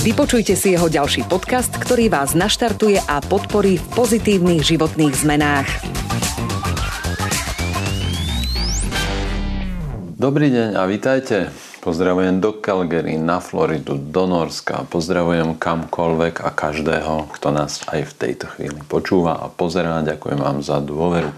[0.00, 5.68] Vypočujte si jeho ďalší podcast, ktorý vás naštartuje a podporí v pozitívnych životných zmenách.
[10.16, 11.52] Dobrý deň a vítajte.
[11.84, 14.88] Pozdravujem do Calgary, na Floridu, do Norska.
[14.88, 20.00] Pozdravujem kamkoľvek a každého, kto nás aj v tejto chvíli počúva a pozerá.
[20.00, 21.28] Ďakujem vám za dôveru.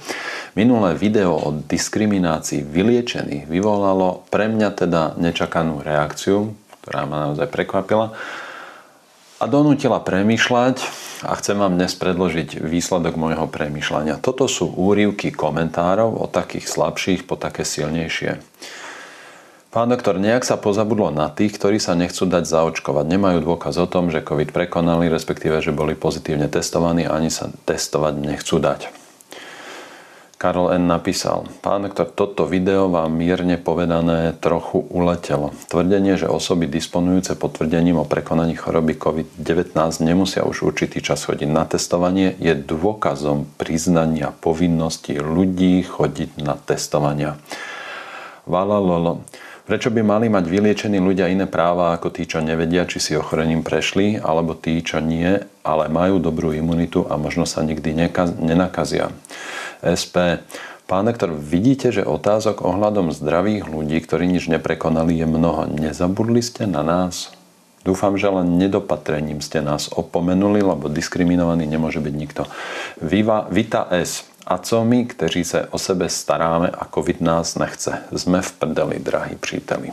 [0.55, 8.15] Minulé video o diskriminácii vyliečených vyvolalo pre mňa teda nečakanú reakciu, ktorá ma naozaj prekvapila
[9.43, 10.77] a donútila premýšľať
[11.27, 14.23] a chcem vám dnes predložiť výsledok môjho premýšľania.
[14.23, 18.39] Toto sú úrivky komentárov od takých slabších po také silnejšie.
[19.75, 23.09] Pán doktor, nejak sa pozabudlo na tých, ktorí sa nechcú dať zaočkovať.
[23.09, 28.15] Nemajú dôkaz o tom, že COVID prekonali, respektíve, že boli pozitívne testovaní ani sa testovať
[28.23, 29.02] nechcú dať.
[30.43, 30.91] Karol N.
[30.91, 35.55] napísal, pán doktor, toto video vám mierne povedané trochu uletelo.
[35.71, 41.63] Tvrdenie, že osoby disponujúce potvrdením o prekonaní choroby COVID-19 nemusia už určitý čas chodiť na
[41.63, 47.39] testovanie, je dôkazom priznania povinnosti ľudí chodiť na testovania.
[48.43, 49.23] Valalolo.
[49.63, 53.63] Prečo by mali mať vyliečení ľudia iné práva ako tí, čo nevedia, či si ochorením
[53.63, 57.95] prešli, alebo tí, čo nie, ale majú dobrú imunitu a možno sa nikdy
[58.43, 59.15] nenakazia?
[59.87, 60.43] SP.
[60.91, 65.71] Pán doktor, vidíte, že otázok ohľadom zdravých ľudí, ktorí nič neprekonali, je mnoho.
[65.71, 67.31] Nezabudli ste na nás?
[67.87, 72.43] Dúfam, že len nedopatrením ste nás opomenuli, lebo diskriminovaný nemôže byť nikto.
[72.99, 74.27] Viva, Vita S.
[74.47, 78.03] A co my, kteří se o sebe staráme a COVID nás nechce?
[78.11, 79.93] Sme v prdeli, drahí příteli.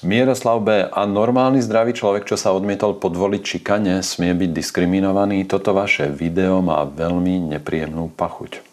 [0.00, 0.88] Mieroslav B.
[0.88, 5.44] A normálny zdravý človek, čo sa odmietol podvoliť čikane, smie byť diskriminovaný?
[5.44, 8.64] Toto vaše video má veľmi nepríjemnú pachuť.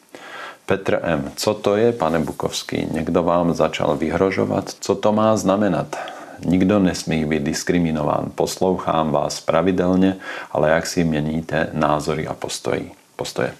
[0.63, 1.31] Petr M.
[1.35, 2.87] Co to je, pane Bukovský?
[2.87, 4.79] Niekto vám začal vyhrožovať?
[4.79, 5.99] Co to má znamenať?
[6.47, 8.31] Nikto nesmí byť diskriminován.
[8.31, 10.23] Poslouchám vás pravidelne,
[10.55, 12.95] ale jak si meníte názory a postoji.
[13.17, 13.51] postoje.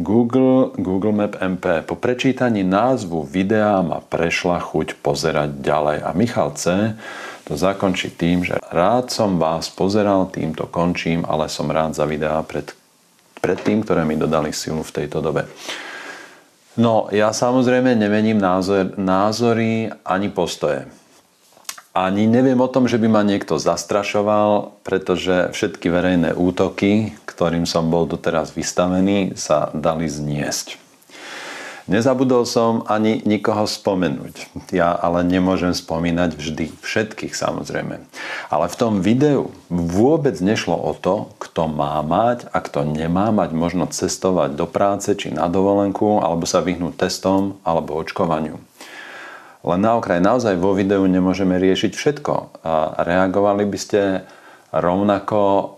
[0.00, 1.84] Google, Google Map MP.
[1.84, 5.98] Po prečítaní názvu videa ma prešla chuť pozerať ďalej.
[6.00, 6.96] A Michal C.
[7.44, 12.40] to zakončí tým, že rád som vás pozeral, týmto končím, ale som rád za videá
[12.40, 12.72] pred,
[13.44, 15.44] pred tým, ktoré mi dodali silu v tejto dobe.
[16.80, 20.88] No, ja samozrejme nemením názor, názory ani postoje.
[21.90, 27.90] Ani neviem o tom, že by ma niekto zastrašoval, pretože všetky verejné útoky, ktorým som
[27.90, 30.78] bol doteraz vystavený, sa dali zniesť.
[31.90, 34.54] Nezabudol som ani nikoho spomenúť.
[34.70, 37.98] Ja ale nemôžem spomínať vždy všetkých samozrejme.
[38.46, 43.50] Ale v tom videu vôbec nešlo o to, kto má mať a kto nemá mať
[43.50, 48.62] možno cestovať do práce či na dovolenku, alebo sa vyhnúť testom alebo očkovaniu.
[49.60, 52.64] Len na okraj, naozaj vo videu nemôžeme riešiť všetko.
[52.64, 54.00] A reagovali by ste
[54.72, 55.76] rovnako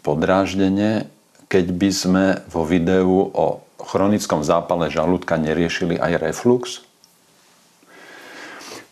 [0.00, 1.10] podráždene,
[1.52, 6.80] keď by sme vo videu o chronickom zápale žalúdka neriešili aj reflux?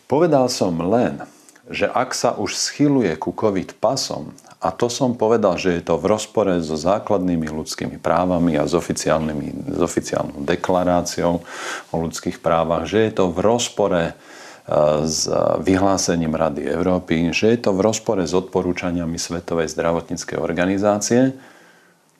[0.05, 1.25] Povedal som len,
[1.65, 6.01] že ak sa už schyluje ku COVID pasom, a to som povedal, že je to
[6.01, 11.45] v rozpore so základnými ľudskými právami a s, oficiálnymi, s oficiálnou deklaráciou
[11.93, 14.13] o ľudských právach, že je to v rozpore e,
[15.05, 15.29] s
[15.61, 21.37] vyhlásením Rady Európy, že je to v rozpore s odporúčaniami Svetovej zdravotníckej organizácie.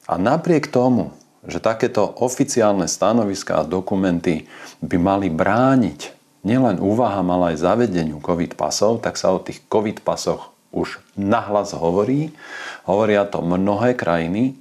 [0.06, 1.18] A napriek tomu,
[1.50, 4.46] že takéto oficiálne stanoviská a dokumenty
[4.86, 6.14] by mali brániť
[6.46, 11.72] nielen úvahám, ale aj zavedeniu COVID pasov, tak sa o tých COVID pasoch už nahlas
[11.72, 12.36] hovorí.
[12.84, 14.60] Hovoria to mnohé krajiny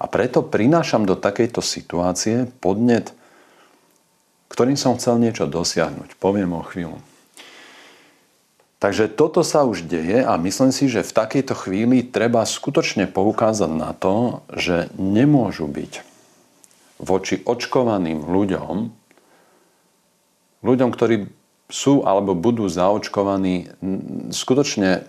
[0.00, 3.12] a preto prinášam do takejto situácie podnet,
[4.48, 6.16] ktorým som chcel niečo dosiahnuť.
[6.16, 6.96] Poviem o chvíľu.
[8.80, 13.70] Takže toto sa už deje a myslím si, že v takejto chvíli treba skutočne poukázať
[13.70, 16.02] na to, že nemôžu byť
[16.98, 19.02] voči očkovaným ľuďom
[20.62, 21.26] ľuďom, ktorí
[21.68, 23.70] sú alebo budú zaočkovaní
[24.30, 25.06] skutočne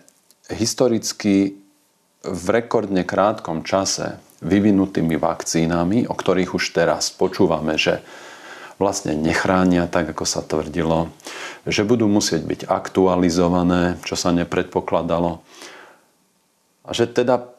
[0.52, 1.56] historicky
[2.24, 8.04] v rekordne krátkom čase vyvinutými vakcínami, o ktorých už teraz počúvame, že
[8.82, 11.08] vlastne nechránia tak, ako sa tvrdilo,
[11.64, 15.40] že budú musieť byť aktualizované, čo sa nepredpokladalo.
[16.84, 17.54] A že teda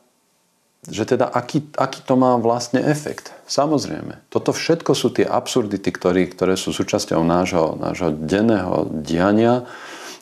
[0.85, 3.33] že teda aký, aký to má vlastne efekt.
[3.49, 9.65] Samozrejme, toto všetko sú tie absurdity, ktoré, ktoré sú súčasťou nášho, nášho denného diania.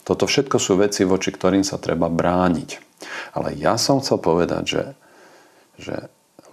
[0.03, 2.69] Toto všetko sú veci, voči ktorým sa treba brániť.
[3.35, 4.83] Ale ja som chcel povedať, že,
[5.79, 5.95] že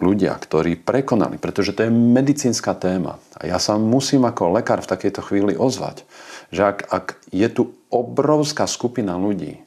[0.00, 4.90] ľudia, ktorí prekonali, pretože to je medicínska téma a ja sa musím ako lekár v
[4.90, 6.08] takejto chvíli ozvať,
[6.50, 7.62] že ak, ak je tu
[7.92, 9.60] obrovská skupina ľudí,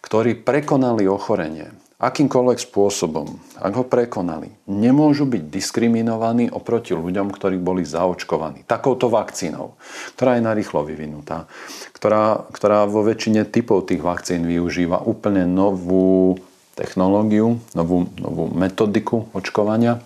[0.00, 7.88] ktorí prekonali ochorenie, akýmkoľvek spôsobom, ak ho prekonali, nemôžu byť diskriminovaní oproti ľuďom, ktorí boli
[7.88, 9.80] zaočkovaní takouto vakcínou,
[10.12, 11.48] ktorá je narýchlo vyvinutá,
[11.96, 16.36] ktorá, ktorá vo väčšine typov tých vakcín využíva úplne novú
[16.76, 20.04] technológiu, novú, novú metodiku očkovania,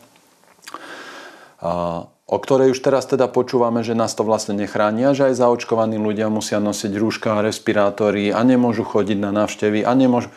[1.59, 5.99] a, o ktorej už teraz teda počúvame, že nás to vlastne nechránia, že aj zaočkovaní
[5.99, 10.31] ľudia musia nosiť rúška a respirátory a nemôžu chodiť na návštevy a nemôžu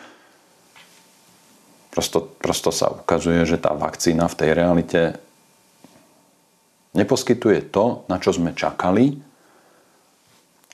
[1.94, 5.00] Prosto, prosto sa ukazuje, že tá vakcína v tej realite
[6.98, 9.14] neposkytuje to, na čo sme čakali.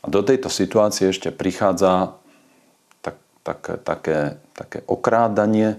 [0.01, 2.17] A do tejto situácie ešte prichádza
[3.05, 5.77] tak, tak, také, také okrádanie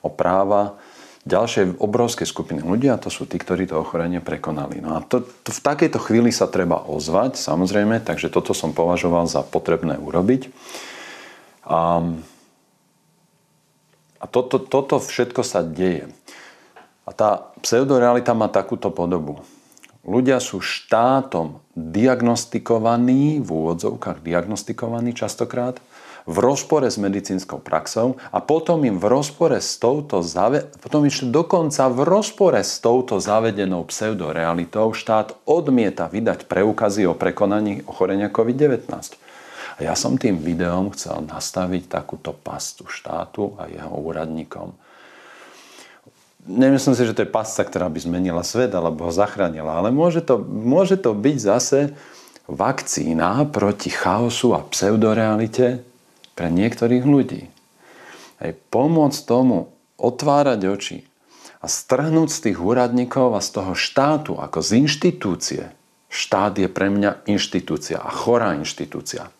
[0.00, 0.80] o práva
[1.28, 4.80] ďalšej obrovskej skupiny ľudí a to sú tí, ktorí to ochorenie prekonali.
[4.80, 9.28] No a to, to, v takejto chvíli sa treba ozvať, samozrejme, takže toto som považoval
[9.28, 10.48] za potrebné urobiť.
[11.68, 12.00] A
[14.18, 16.10] a toto, toto všetko sa deje.
[17.08, 19.40] A tá pseudorealita má takúto podobu.
[20.04, 25.80] Ľudia sú štátom diagnostikovaní, v úvodzovkách diagnostikovaní častokrát,
[26.28, 31.32] v rozpore s medicínskou praxou a potom im v rozpore s touto zave- potom ešte
[31.32, 38.92] dokonca v rozpore s touto zavedenou pseudorealitou štát odmieta vydať preukazy o prekonaní ochorenia COVID-19.
[39.78, 44.74] A ja som tým videom chcel nastaviť takúto pastu štátu a jeho úradníkom.
[46.50, 50.18] Nemyslím si, že to je pasca, ktorá by zmenila svet alebo ho zachránila, ale môže
[50.18, 51.94] to, môže to byť zase
[52.50, 55.86] vakcína proti chaosu a pseudorealite
[56.34, 57.46] pre niektorých ľudí.
[58.42, 60.98] Aj pomôcť tomu otvárať oči
[61.62, 65.64] a strhnúť z tých úradníkov a z toho štátu ako z inštitúcie.
[66.08, 69.30] Štát je pre mňa inštitúcia a chorá inštitúcia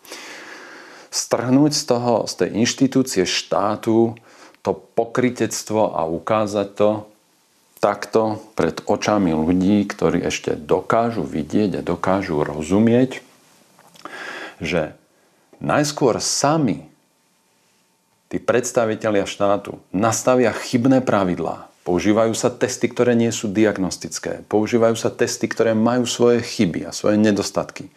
[1.09, 4.17] strhnúť z, toho, z tej inštitúcie štátu
[4.61, 6.89] to pokritectvo a ukázať to
[7.79, 13.23] takto pred očami ľudí, ktorí ešte dokážu vidieť a dokážu rozumieť,
[14.59, 14.93] že
[15.63, 16.83] najskôr sami
[18.27, 21.71] tí predstavitelia štátu nastavia chybné pravidlá.
[21.87, 24.45] Používajú sa testy, ktoré nie sú diagnostické.
[24.45, 27.89] Používajú sa testy, ktoré majú svoje chyby a svoje nedostatky.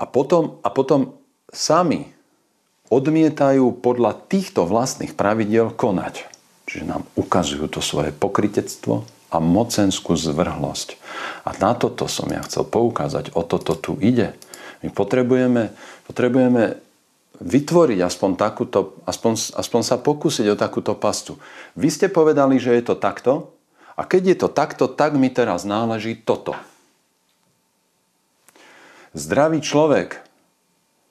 [0.00, 1.20] A potom, a potom
[1.52, 2.08] sami
[2.88, 6.26] odmietajú podľa týchto vlastných pravidel konať.
[6.66, 10.98] Čiže nám ukazujú to svoje pokritectvo a mocenskú zvrhlosť.
[11.46, 14.34] A na toto som ja chcel poukázať, o toto tu ide.
[14.82, 15.70] My potrebujeme,
[16.08, 16.82] potrebujeme
[17.40, 21.38] vytvoriť aspoň, takúto, aspoň, aspoň sa pokúsiť o takúto pastu.
[21.78, 23.54] Vy ste povedali, že je to takto
[23.94, 26.56] a keď je to takto, tak mi teraz náleží toto.
[29.10, 30.22] Zdravý človek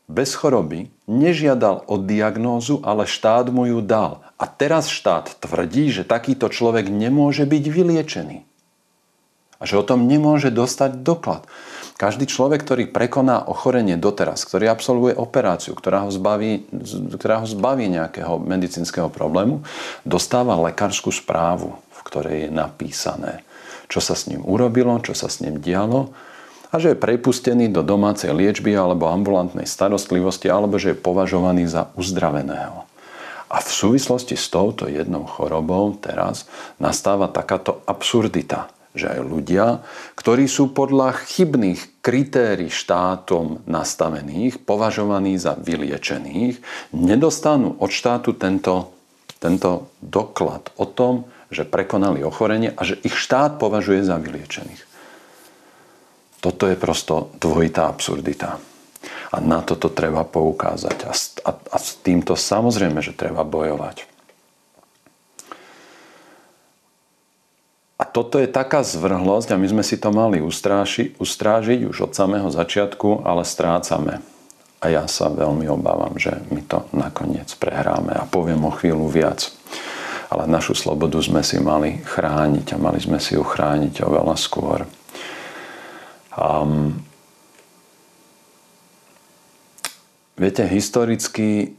[0.08, 4.24] bez choroby nežiadal o diagnózu, ale štát mu ju dal.
[4.40, 8.38] A teraz štát tvrdí, že takýto človek nemôže byť vyliečený.
[9.60, 11.44] A že o tom nemôže dostať doklad.
[12.00, 16.72] Každý človek, ktorý prekoná ochorenie doteraz, ktorý absolvuje operáciu, ktorá ho zbaví,
[17.12, 19.68] ktorá ho zbaví nejakého medicínskeho problému,
[20.08, 23.44] dostáva lekárskú správu, v ktorej je napísané,
[23.92, 26.16] čo sa s ním urobilo, čo sa s ním dialo
[26.70, 31.90] a že je prepustený do domácej liečby alebo ambulantnej starostlivosti alebo že je považovaný za
[31.98, 32.86] uzdraveného.
[33.50, 36.46] A v súvislosti s touto jednou chorobou teraz
[36.78, 39.82] nastáva takáto absurdita, že aj ľudia,
[40.14, 46.62] ktorí sú podľa chybných kritérií štátom nastavených, považovaní za vyliečených,
[46.94, 48.94] nedostanú od štátu tento,
[49.42, 54.89] tento doklad o tom, že prekonali ochorenie a že ich štát považuje za vyliečených.
[56.40, 58.60] Toto je prosto dvojitá absurdita.
[59.30, 60.98] A na toto treba poukázať.
[61.06, 61.14] A,
[61.46, 64.10] a, a s týmto samozrejme, že treba bojovať.
[68.00, 72.12] A toto je taká zvrhlosť a my sme si to mali ustráži, ustrážiť už od
[72.16, 74.24] samého začiatku, ale strácame.
[74.80, 79.52] A ja sa veľmi obávam, že my to nakoniec prehráme a poviem o chvíľu viac.
[80.32, 84.88] Ale našu slobodu sme si mali chrániť a mali sme si ju chrániť oveľa skôr.
[86.40, 87.04] Um,
[90.40, 91.76] viete, historicky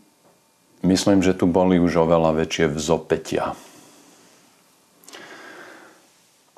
[0.85, 3.57] myslím, že tu boli už oveľa väčšie vzopetia.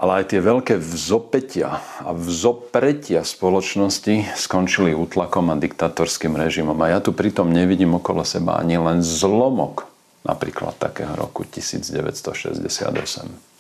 [0.03, 6.75] Ale aj tie veľké vzopetia a vzopretia spoločnosti skončili útlakom a diktatorským režimom.
[6.83, 9.87] A ja tu pritom nevidím okolo seba ani len zlomok
[10.27, 13.52] napríklad takého roku 1968.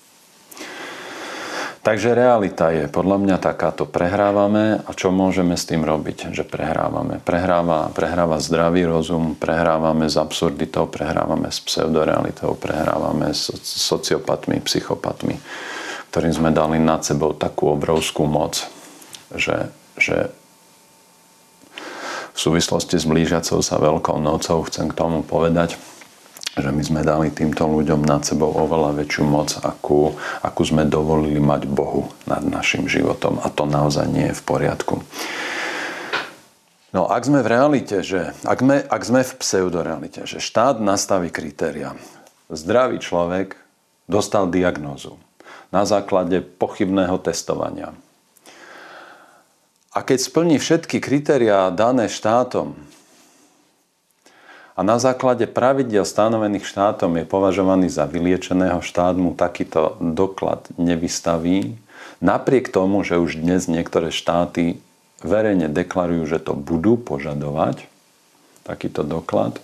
[1.83, 3.91] Takže realita je podľa mňa takáto.
[3.91, 7.19] Prehrávame a čo môžeme s tým robiť, že prehrávame?
[7.19, 15.43] Prehráva, prehráva zdravý rozum, prehrávame s absurditou, prehrávame s pseudorealitou, prehrávame s sociopatmi, psychopatmi,
[16.15, 18.62] ktorým sme dali nad sebou takú obrovskú moc,
[19.35, 19.67] že,
[19.99, 20.31] že
[22.31, 25.75] v súvislosti s blížiacou sa Veľkou nocou chcem k tomu povedať,
[26.53, 30.13] že my sme dali týmto ľuďom nad sebou oveľa väčšiu moc, akú,
[30.45, 33.41] akú sme dovolili mať Bohu nad našim životom.
[33.41, 35.01] A to naozaj nie je v poriadku.
[36.93, 41.33] No ak sme v realite, že, ak, sme, ak sme v pseudorealite, že štát nastaví
[41.33, 41.97] kritéria,
[42.53, 43.57] zdravý človek
[44.05, 45.17] dostal diagnózu
[45.73, 47.97] na základe pochybného testovania.
[49.97, 52.77] A keď splní všetky kritériá dané štátom,
[54.73, 61.76] a na základe pravidel stanovených štátom je považovaný za vyliečeného štát mu takýto doklad nevystaví.
[62.25, 64.81] Napriek tomu, že už dnes niektoré štáty
[65.21, 67.85] verejne deklarujú, že to budú požadovať,
[68.64, 69.61] takýto doklad,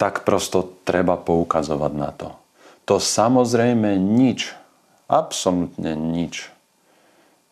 [0.00, 2.28] tak prosto treba poukazovať na to.
[2.88, 4.50] To samozrejme nič,
[5.06, 6.50] absolútne nič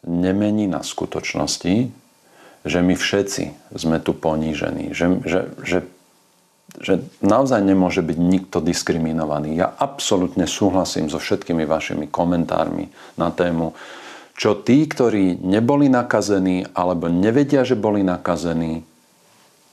[0.02, 1.92] nemení na skutočnosti,
[2.66, 5.78] že my všetci sme tu ponížení, že, že, že
[6.78, 9.58] že naozaj nemôže byť nikto diskriminovaný.
[9.58, 13.74] Ja absolútne súhlasím so všetkými vašimi komentármi na tému,
[14.38, 18.86] čo tí, ktorí neboli nakazení alebo nevedia, že boli nakazení,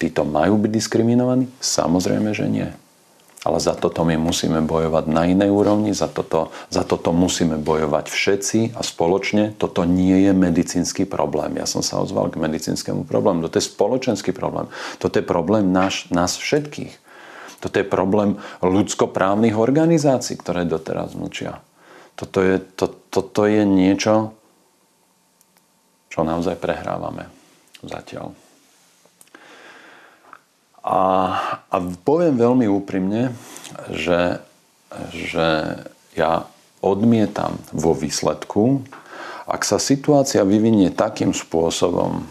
[0.01, 1.45] títo majú byť diskriminovaní?
[1.61, 2.69] Samozrejme, že nie.
[3.45, 8.09] Ale za toto my musíme bojovať na inej úrovni, za toto, za toto musíme bojovať
[8.09, 9.53] všetci a spoločne.
[9.53, 11.61] Toto nie je medicínsky problém.
[11.61, 13.45] Ja som sa ozval k medicínskemu problému.
[13.45, 14.65] Toto je spoločenský problém.
[14.97, 16.97] Toto je problém nás, nás všetkých.
[17.61, 21.61] Toto je problém ľudskoprávnych organizácií, ktoré doteraz mlčia.
[22.17, 24.33] Toto je, to, toto je niečo,
[26.09, 27.29] čo naozaj prehrávame
[27.85, 28.44] zatiaľ.
[30.85, 31.01] A,
[31.65, 31.75] a
[32.05, 33.33] poviem veľmi úprimne,
[33.89, 34.37] že,
[35.09, 35.81] že
[36.13, 36.45] ja
[36.85, 38.85] odmietam vo výsledku,
[39.49, 42.21] ak sa situácia vyvinie takým spôsobom,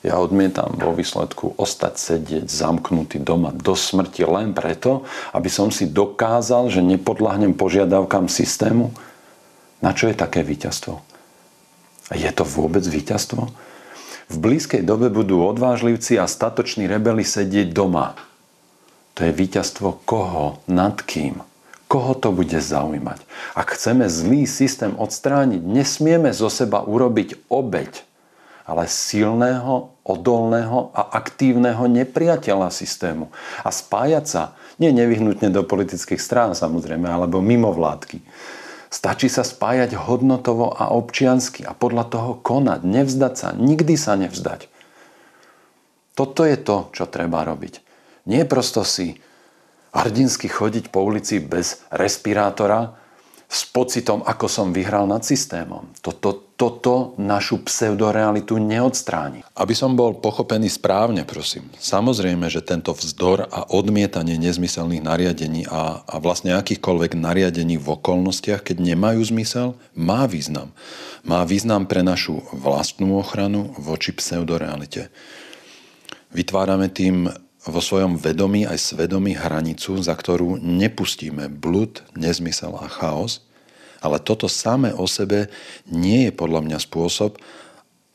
[0.00, 5.04] ja odmietam vo výsledku ostať sedieť zamknutý doma do smrti len preto,
[5.36, 8.96] aby som si dokázal, že nepodľahnem požiadavkám systému.
[9.84, 11.04] Na čo je také víťazstvo?
[12.16, 13.69] Je to vôbec víťazstvo?
[14.30, 18.14] V blízkej dobe budú odvážlivci a statoční rebeli sedieť doma.
[19.18, 20.62] To je víťazstvo koho?
[20.70, 21.42] Nad kým?
[21.90, 23.26] Koho to bude zaujímať?
[23.58, 28.06] Ak chceme zlý systém odstrániť, nesmieme zo seba urobiť obeď,
[28.62, 33.34] ale silného, odolného a aktívneho nepriateľa systému.
[33.66, 34.42] A spájať sa,
[34.78, 38.22] nie nevyhnutne do politických strán samozrejme, alebo mimo vládky,
[38.90, 44.66] Stačí sa spájať hodnotovo a občiansky a podľa toho konať, nevzdať sa, nikdy sa nevzdať.
[46.18, 47.80] Toto je to, čo treba robiť.
[48.26, 49.22] Nie prosto si
[49.94, 52.99] hrdinsky chodiť po ulici bez respirátora,
[53.50, 55.90] s pocitom, ako som vyhral nad systémom.
[55.98, 59.42] Toto, toto našu pseudorealitu neodstráni.
[59.58, 61.66] Aby som bol pochopený správne, prosím.
[61.74, 68.62] Samozrejme, že tento vzdor a odmietanie nezmyselných nariadení a, a vlastne akýchkoľvek nariadení v okolnostiach,
[68.62, 70.70] keď nemajú zmysel, má význam.
[71.26, 75.10] Má význam pre našu vlastnú ochranu voči pseudorealite.
[76.30, 77.26] Vytvárame tým
[77.66, 83.44] vo svojom vedomí aj svedomí hranicu, za ktorú nepustíme blud, nezmysel a chaos,
[84.00, 85.52] ale toto samé o sebe
[85.84, 87.36] nie je podľa mňa spôsob,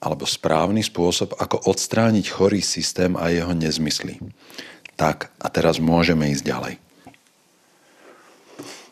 [0.02, 4.22] alebo správny spôsob, ako odstrániť chorý systém a jeho nezmysly.
[4.98, 6.85] Tak, a teraz môžeme ísť ďalej.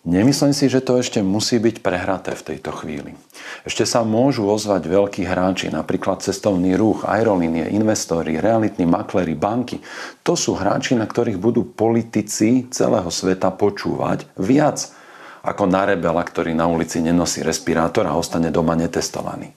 [0.03, 3.15] Nemyslím si, že to ešte musí byť prehraté v tejto chvíli.
[3.63, 9.79] Ešte sa môžu ozvať veľkí hráči, napríklad cestovný ruch, aerolínie, investori, realitní maklery, banky.
[10.27, 14.91] To sú hráči, na ktorých budú politici celého sveta počúvať viac
[15.39, 19.55] ako na rebela, ktorý na ulici nenosí respirátor a ostane doma netestovaný.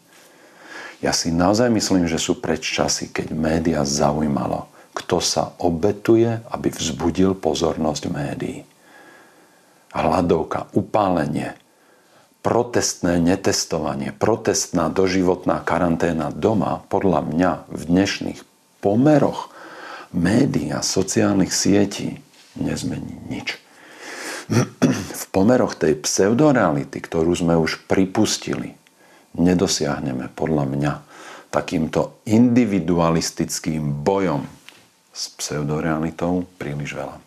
[1.02, 7.34] Ja si naozaj myslím, že sú predčasy, keď média zaujímalo, kto sa obetuje, aby vzbudil
[7.34, 8.62] pozornosť médií
[9.96, 11.56] hladovka, upálenie,
[12.46, 18.40] protestné netestovanie, protestná doživotná karanténa doma podľa mňa v dnešných
[18.78, 19.50] pomeroch
[20.14, 22.22] médií a sociálnych sietí
[22.54, 23.58] nezmení nič.
[24.86, 28.78] V pomeroch tej pseudoreality, ktorú sme už pripustili,
[29.34, 30.92] nedosiahneme podľa mňa
[31.50, 34.46] takýmto individualistickým bojom
[35.10, 37.25] s pseudorealitou príliš veľa.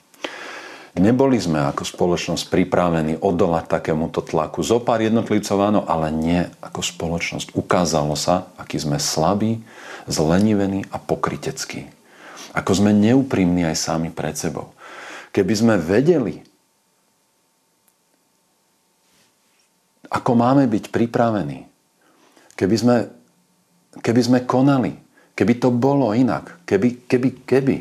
[0.98, 4.66] Neboli sme ako spoločnosť pripravení odolať takémuto tlaku.
[4.66, 7.54] Zo pár jednotlivcov áno, ale nie ako spoločnosť.
[7.54, 9.62] Ukázalo sa, aký sme slabí,
[10.10, 11.86] zlenivení a pokryteckí.
[12.58, 14.74] Ako sme neúprimní aj sami pred sebou.
[15.30, 16.42] Keby sme vedeli,
[20.10, 21.70] ako máme byť pripravení,
[22.58, 22.96] keby sme,
[24.02, 24.98] keby sme konali,
[25.38, 27.78] keby to bolo inak, keby, keby, keby,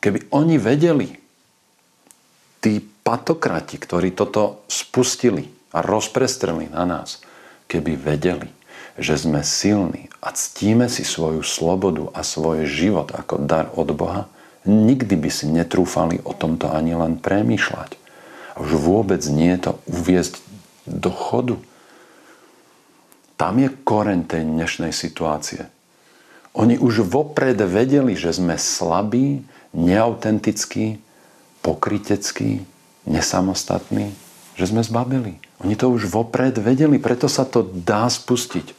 [0.00, 1.27] keby oni vedeli,
[2.58, 7.22] tí patokrati, ktorí toto spustili a rozprestreli na nás,
[7.70, 8.50] keby vedeli,
[8.98, 14.26] že sme silní a ctíme si svoju slobodu a svoj život ako dar od Boha,
[14.66, 17.90] nikdy by si netrúfali o tomto ani len premýšľať.
[18.58, 20.34] A už vôbec nie je to uviezť
[20.90, 21.56] do chodu.
[23.38, 25.70] Tam je koreň tej dnešnej situácie.
[26.58, 30.98] Oni už vopred vedeli, že sme slabí, neautentickí,
[31.60, 32.64] pokrytecký,
[33.08, 34.12] nesamostatný,
[34.58, 35.38] že sme zbabili.
[35.62, 38.74] Oni to už vopred vedeli, preto sa to dá spustiť.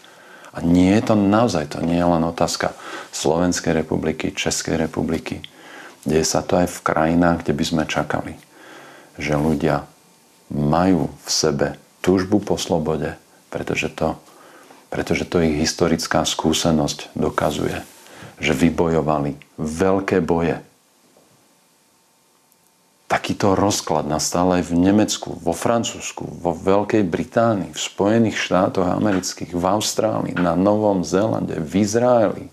[0.50, 2.74] A nie je to naozaj, to nie je len otázka
[3.14, 5.46] Slovenskej republiky, Českej republiky.
[6.04, 8.34] Deje sa to aj v krajinách, kde by sme čakali,
[9.20, 9.86] že ľudia
[10.50, 11.68] majú v sebe
[12.02, 13.14] túžbu po slobode,
[13.54, 14.18] pretože to,
[14.90, 17.86] pretože to ich historická skúsenosť dokazuje,
[18.40, 20.64] že vybojovali veľké boje
[23.10, 29.58] takýto rozklad nastal aj v Nemecku, vo Francúzsku, vo Veľkej Británii, v Spojených štátoch amerických,
[29.58, 32.46] v Austrálii, na Novom Zélande, v Izraeli.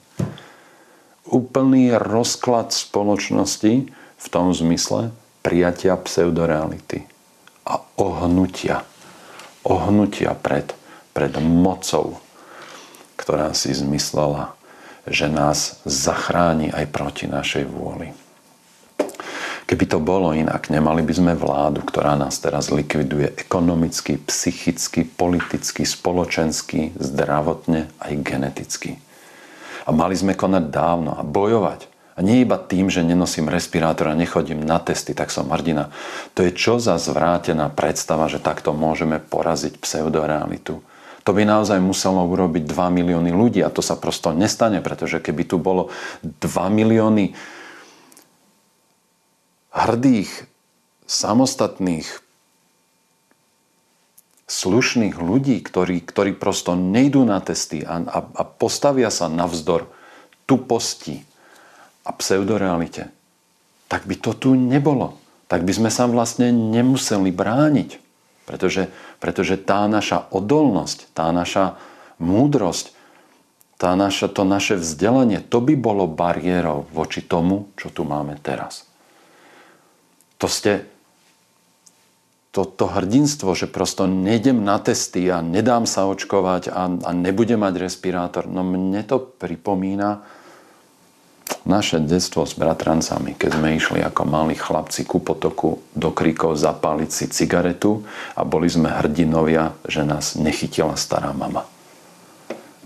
[1.29, 5.13] Úplný rozklad spoločnosti v tom zmysle
[5.45, 7.05] prijatia pseudoreality
[7.69, 8.81] a ohnutia.
[9.61, 10.73] Ohnutia pred,
[11.13, 12.17] pred mocou,
[13.21, 14.57] ktorá si zmyslela,
[15.05, 18.26] že nás zachráni aj proti našej vôli.
[19.67, 25.83] Keby to bolo inak, nemali by sme vládu, ktorá nás teraz likviduje ekonomicky, psychicky, politicky,
[25.83, 29.03] spoločensky, zdravotne aj geneticky.
[29.83, 31.91] A mali sme konať dávno a bojovať.
[32.17, 35.91] A nie iba tým, že nenosím respirátor a nechodím na testy, tak som hrdina.
[36.39, 40.79] To je čo za zvrátená predstava, že takto môžeme poraziť pseudorealitu.
[41.27, 45.43] To by naozaj muselo urobiť 2 milióny ľudí a to sa prosto nestane, pretože keby
[45.43, 45.91] tu bolo
[46.23, 46.39] 2
[46.71, 47.35] milióny
[49.77, 50.49] hrdých,
[51.05, 52.09] samostatných,
[54.49, 59.91] slušných ľudí, ktorí, ktorí prosto nejdú na testy a, a, a postavia sa navzdor
[60.49, 61.27] tuposti
[62.07, 63.11] a pseudorealite,
[63.91, 65.19] tak by to tu nebolo.
[65.47, 68.03] Tak by sme sa vlastne nemuseli brániť.
[68.47, 71.79] Pretože, pretože tá naša odolnosť, tá naša
[72.23, 72.95] múdrosť,
[73.75, 78.87] tá naša, to naše vzdelanie, to by bolo bariérou voči tomu, čo tu máme teraz
[80.37, 80.85] to ste
[82.65, 87.85] to, hrdinstvo, že prosto nejdem na testy a nedám sa očkovať a, a nebudem mať
[87.85, 90.25] respirátor, no mne to pripomína
[91.69, 97.11] naše detstvo s bratrancami, keď sme išli ako malí chlapci ku potoku do kríkov zapáliť
[97.13, 101.69] si cigaretu a boli sme hrdinovia, že nás nechytila stará mama.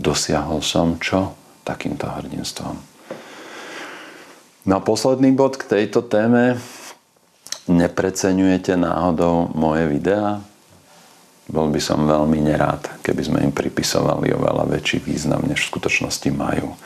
[0.01, 1.37] Dosiahol som čo?
[1.63, 2.75] Takýmto hrdinstvom.
[4.67, 6.57] Na posledný bod k tejto téme
[7.69, 10.41] Nepreceňujete náhodou moje videá?
[11.51, 16.31] Bol by som veľmi nerád, keby sme im pripisovali oveľa väčší význam, než v skutočnosti
[16.31, 16.79] majú.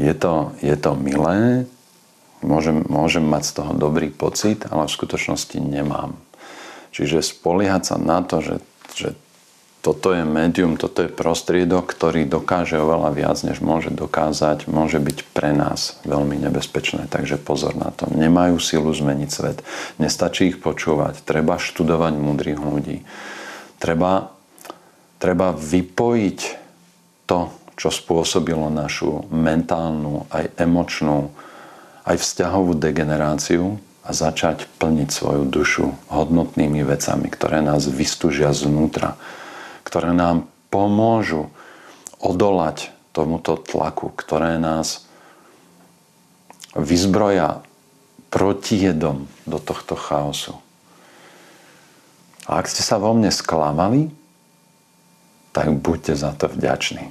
[0.00, 1.68] Je to, je to milé,
[2.40, 6.16] môžem, môžem mať z toho dobrý pocit, ale v skutočnosti nemám.
[6.96, 8.56] Čiže spoliehať sa na to, že,
[8.96, 9.08] že
[9.86, 15.30] toto je médium, toto je prostriedok, ktorý dokáže oveľa viac, než môže dokázať, môže byť
[15.30, 17.06] pre nás veľmi nebezpečné.
[17.06, 18.10] Takže pozor na to.
[18.10, 19.62] Nemajú silu zmeniť svet.
[20.02, 21.22] Nestačí ich počúvať.
[21.22, 23.06] Treba študovať múdrych ľudí.
[23.78, 24.34] Treba,
[25.22, 26.38] treba vypojiť
[27.30, 31.30] to, čo spôsobilo našu mentálnu, aj emočnú,
[32.02, 39.14] aj vzťahovú degeneráciu a začať plniť svoju dušu hodnotnými vecami, ktoré nás vystúžia znútra
[39.86, 41.46] ktoré nám pomôžu
[42.18, 45.06] odolať tomuto tlaku, ktoré nás
[46.74, 47.62] vyzbroja
[48.34, 50.58] protijedom do tohto chaosu.
[52.50, 54.10] A ak ste sa vo mne sklamali,
[55.54, 57.08] tak buďte za to vďační.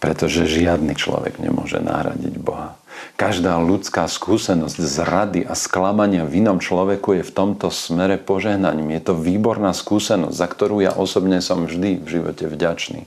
[0.00, 2.74] Pretože žiadny človek nemôže nahradiť Boha.
[3.16, 8.90] Každá ľudská skúsenosť zrady a sklamania v inom človeku je v tomto smere požehnaním.
[8.98, 13.06] Je to výborná skúsenosť, za ktorú ja osobne som vždy v živote vďačný.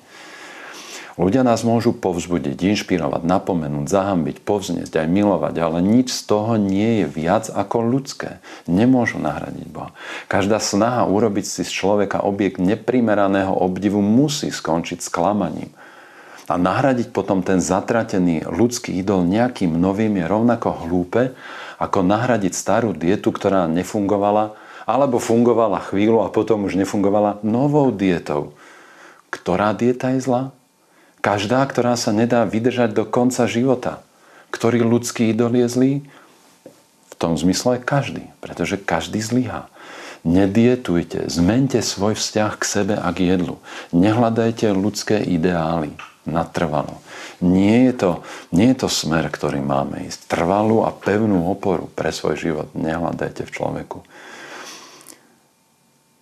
[1.15, 6.99] Ľudia nás môžu povzbudiť, inšpirovať, napomenúť, zahambiť, povznieť, aj milovať, ale nič z toho nie
[6.99, 8.43] je viac ako ľudské.
[8.67, 9.95] Nemôžu nahradiť Boha.
[10.27, 15.71] Každá snaha urobiť si z človeka objekt neprimeraného obdivu musí skončiť sklamaním.
[16.45, 21.33] A nahradiť potom ten zatratený ľudský idol nejakým novým je rovnako hlúpe,
[21.81, 24.53] ako nahradiť starú dietu, ktorá nefungovala,
[24.85, 28.53] alebo fungovala chvíľu a potom už nefungovala novou dietou.
[29.33, 30.53] Ktorá dieta je zlá?
[31.25, 34.05] Každá, ktorá sa nedá vydržať do konca života.
[34.53, 35.93] Ktorý ľudský idol je zlý?
[37.09, 39.65] V tom zmysle každý, pretože každý zlyhá.
[40.21, 43.57] Nedietujte, zmente svoj vzťah k sebe a k jedlu.
[43.89, 47.01] Nehľadajte ľudské ideály natrvalo.
[47.41, 48.11] Nie je, to,
[48.53, 50.29] nie je to smer, ktorý máme ísť.
[50.29, 53.97] Trvalú a pevnú oporu pre svoj život nehľadajte v človeku.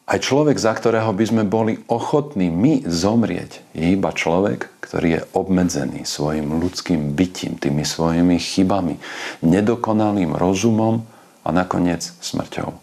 [0.03, 5.21] Aj človek, za ktorého by sme boli ochotní my zomrieť, je iba človek, ktorý je
[5.31, 8.99] obmedzený svojim ľudským bytím, tými svojimi chybami,
[9.39, 11.07] nedokonalým rozumom
[11.47, 12.75] a nakoniec smrťou.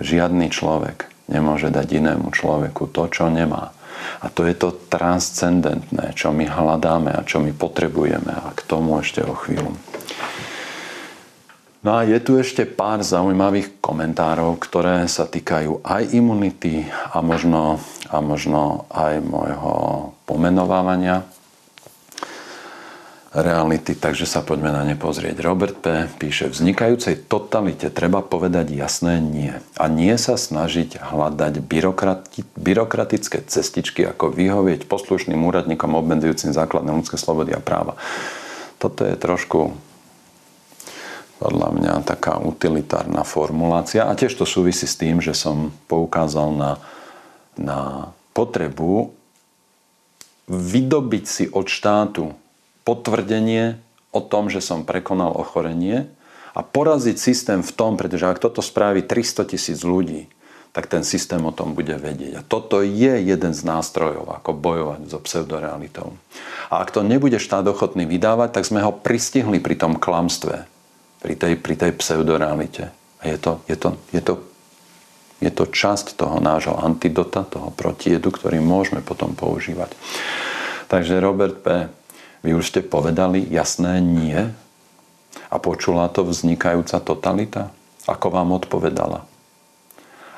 [0.00, 3.76] Žiadny človek nemôže dať inému človeku to, čo nemá.
[4.22, 8.30] A to je to transcendentné, čo my hľadáme a čo my potrebujeme.
[8.30, 9.74] A k tomu ešte o chvíľu.
[11.82, 17.82] No a je tu ešte pár zaujímavých komentárov, ktoré sa týkajú aj imunity a možno,
[18.06, 19.74] a možno aj môjho
[20.22, 21.26] pomenovávania
[23.32, 25.40] reality, takže sa poďme na ne pozrieť.
[25.40, 26.04] Robert P.
[26.20, 29.56] píše, vznikajúcej totalite treba povedať jasné nie.
[29.80, 37.16] A nie sa snažiť hľadať byrokrati- byrokratické cestičky, ako vyhovieť poslušným úradníkom obmedzujúcim základné ľudské
[37.16, 37.96] slobody a práva.
[38.76, 39.72] Toto je trošku
[41.40, 44.06] podľa mňa taká utilitárna formulácia.
[44.06, 46.72] A tiež to súvisí s tým, že som poukázal na,
[47.56, 47.80] na
[48.36, 49.10] potrebu
[50.46, 52.36] vydobiť si od štátu
[52.82, 53.78] potvrdenie
[54.12, 56.10] o tom, že som prekonal ochorenie
[56.52, 60.28] a poraziť systém v tom, pretože ak toto spraví 300 tisíc ľudí,
[60.72, 62.40] tak ten systém o tom bude vedieť.
[62.40, 66.16] A toto je jeden z nástrojov, ako bojovať so pseudorealitou.
[66.72, 70.64] A ak to nebude štát ochotný vydávať, tak sme ho pristihli pri tom klamstve
[71.22, 72.90] pri tej, pri tej pseudorealite.
[73.22, 74.34] A je to, je, to, je, to,
[75.38, 79.94] je to časť toho nášho antidota, toho protiedu, ktorý môžeme potom používať.
[80.90, 81.86] Takže Robert P.,
[82.42, 84.38] vy už ste povedali jasné nie
[85.48, 87.70] a počula to vznikajúca totalita?
[88.10, 89.22] Ako vám odpovedala?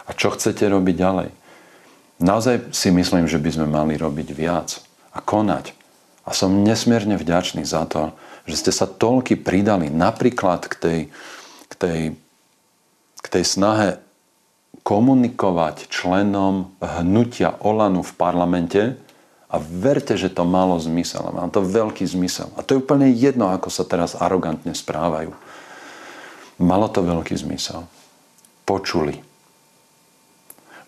[0.04, 1.28] A čo chcete robiť ďalej?
[2.20, 4.84] Naozaj si myslím, že by sme mali robiť viac
[5.16, 5.72] a konať.
[6.24, 8.12] A som nesmierne vďačný za to,
[8.44, 11.00] že ste sa toľky pridali napríklad k tej,
[11.68, 12.00] k tej,
[13.20, 13.88] k tej snahe
[14.84, 19.00] komunikovať členom hnutia Olanu v parlamente
[19.54, 21.30] a verte, že to malo zmysel.
[21.30, 22.50] Má to veľký zmysel.
[22.58, 25.30] A to je úplne jedno, ako sa teraz arogantne správajú.
[26.58, 27.86] Malo to veľký zmysel.
[28.66, 29.22] Počuli.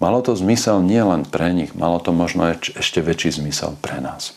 [0.03, 4.37] Malo to zmysel nie len pre nich, malo to možno ešte väčší zmysel pre nás.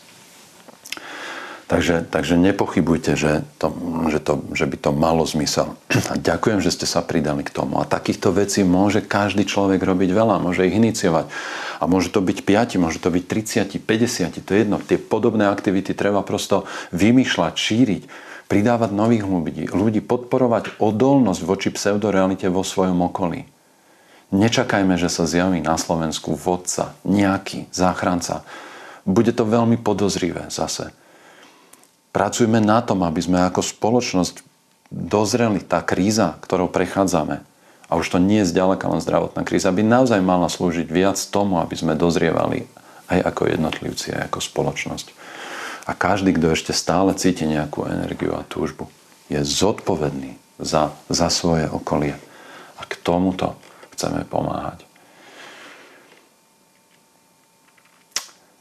[1.70, 3.70] Takže, takže nepochybujte, že, to,
[4.10, 5.78] že, to, že by to malo zmysel.
[6.10, 7.78] A ďakujem, že ste sa pridali k tomu.
[7.78, 11.30] A takýchto vecí môže každý človek robiť veľa, môže ich iniciovať.
[11.78, 14.82] A môže to byť 5, môže to byť 30, 50, to je jedno.
[14.82, 18.02] Tie podobné aktivity treba prosto vymýšľať, šíriť,
[18.50, 23.46] pridávať nových ľudí, ľudí podporovať odolnosť voči pseudorealite vo svojom okolí.
[24.34, 28.42] Nečakajme, že sa zjaví na Slovensku vodca, nejaký záchranca.
[29.06, 30.98] Bude to veľmi podozrivé zase
[32.10, 34.42] Pracujme na tom, aby sme ako spoločnosť
[34.90, 37.46] dozreli tá kríza, ktorou prechádzame,
[37.90, 41.58] a už to nie je zďaleka len zdravotná kríza, by naozaj mala slúžiť viac tomu,
[41.58, 42.66] aby sme dozrievali
[43.10, 45.06] aj ako jednotlivci, aj ako spoločnosť.
[45.90, 48.86] A každý, kto ešte stále cíti nejakú energiu a túžbu,
[49.26, 52.14] je zodpovedný za, za svoje okolie.
[52.78, 53.58] A k tomuto
[53.94, 54.86] chceme pomáhať.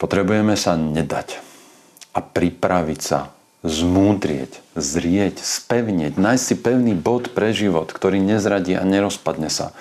[0.02, 1.38] Potrebujeme sa nedať
[2.18, 3.30] a pripraviť sa
[3.63, 9.76] zmúdrieť, zrieť, spevnieť, nájsť si pevný bod pre život, ktorý nezradí a nerozpadne sa.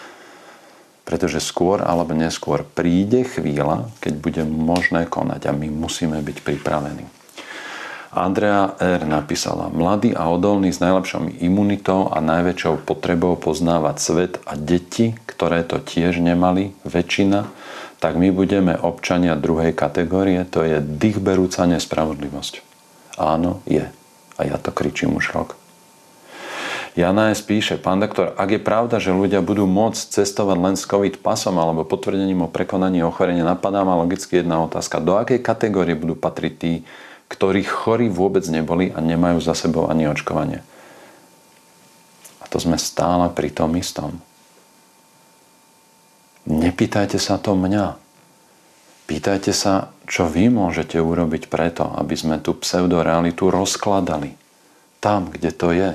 [1.07, 7.07] Pretože skôr alebo neskôr príde chvíľa, keď bude možné konať a my musíme byť pripravení.
[8.09, 9.05] Andrea R.
[9.05, 15.63] napísala, mladý a odolný s najlepšou imunitou a najväčšou potrebou poznávať svet a deti, ktoré
[15.63, 17.47] to tiež nemali, väčšina,
[18.01, 22.68] tak my budeme občania druhej kategórie, to je dýchberúca nespravodlivosť.
[23.19, 23.83] Áno, je.
[24.39, 25.59] A ja to kričím už rok.
[26.99, 27.47] Jana S.
[27.47, 31.55] píše, pán doktor, ak je pravda, že ľudia budú môcť cestovať len s COVID pasom
[31.55, 34.99] alebo potvrdením o prekonaní ochorenia, napadá ma logicky jedna otázka.
[34.99, 36.73] Do akej kategórie budú patriť tí,
[37.31, 40.65] ktorí chorí vôbec neboli a nemajú za sebou ani očkovanie?
[42.43, 44.19] A to sme stále pri tom istom.
[46.51, 47.95] Nepýtajte sa to mňa.
[49.07, 54.35] Pýtajte sa, čo vy môžete urobiť preto, aby sme tú pseudorealitu rozkladali.
[54.99, 55.91] Tam, kde to je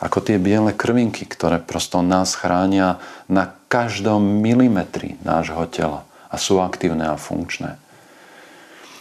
[0.00, 6.58] ako tie biele krvinky, ktoré prosto nás chránia na každom milimetri nášho tela a sú
[6.58, 7.76] aktívne a funkčné.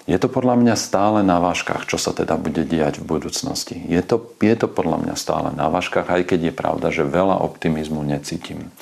[0.10, 3.78] Je to podľa mňa stále na váškach, čo sa teda bude diať v budúcnosti.
[3.86, 7.38] Je to, je to podľa mňa stále na váškach, aj keď je pravda, že veľa
[7.46, 8.74] optimizmu necítim.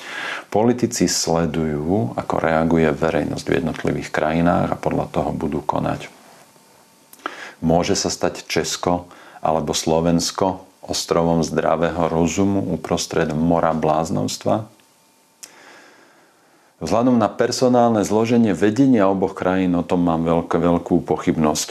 [0.48, 6.08] Politici sledujú, ako reaguje verejnosť v jednotlivých krajinách a podľa toho budú konať.
[7.60, 9.12] Môže sa stať Česko
[9.44, 14.77] alebo Slovensko ostrovom zdravého rozumu uprostred mora bláznovstva?
[16.78, 21.68] Vzhľadom na personálne zloženie vedenia oboch krajín o tom mám veľk, veľkú pochybnosť.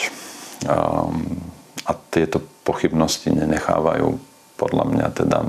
[0.68, 1.40] Um,
[1.88, 4.20] a tieto pochybnosti nenechávajú
[4.58, 5.40] podľa mňa teda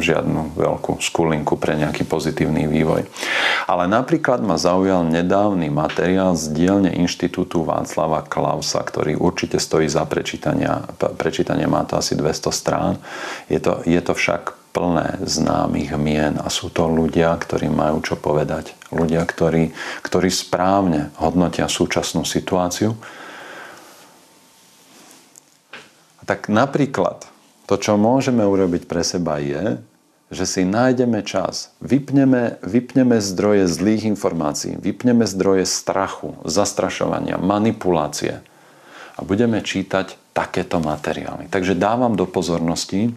[0.00, 3.04] žiadnu veľkú skulinku pre nejaký pozitívny vývoj.
[3.68, 10.08] Ale napríklad ma zaujal nedávny materiál z dielne Inštitútu Václava Klausa, ktorý určite stojí za
[10.08, 10.88] prečítania.
[11.20, 12.92] Prečítanie má to asi 200 strán.
[13.52, 18.14] Je to, je to však plné známych mien a sú to ľudia, ktorí majú čo
[18.14, 18.78] povedať.
[18.94, 22.94] Ľudia, ktorí, ktorí správne hodnotia súčasnú situáciu.
[26.26, 27.26] Tak napríklad
[27.66, 29.78] to, čo môžeme urobiť pre seba je,
[30.30, 38.38] že si nájdeme čas, vypneme, vypneme zdroje zlých informácií, vypneme zdroje strachu, zastrašovania, manipulácie
[39.18, 41.50] a budeme čítať takéto materiály.
[41.50, 43.10] Takže dávam do pozornosti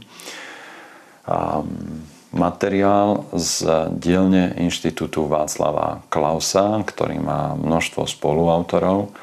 [2.34, 9.14] materiál z dielne Inštitútu Václava Klausa, ktorý má množstvo spoluautorov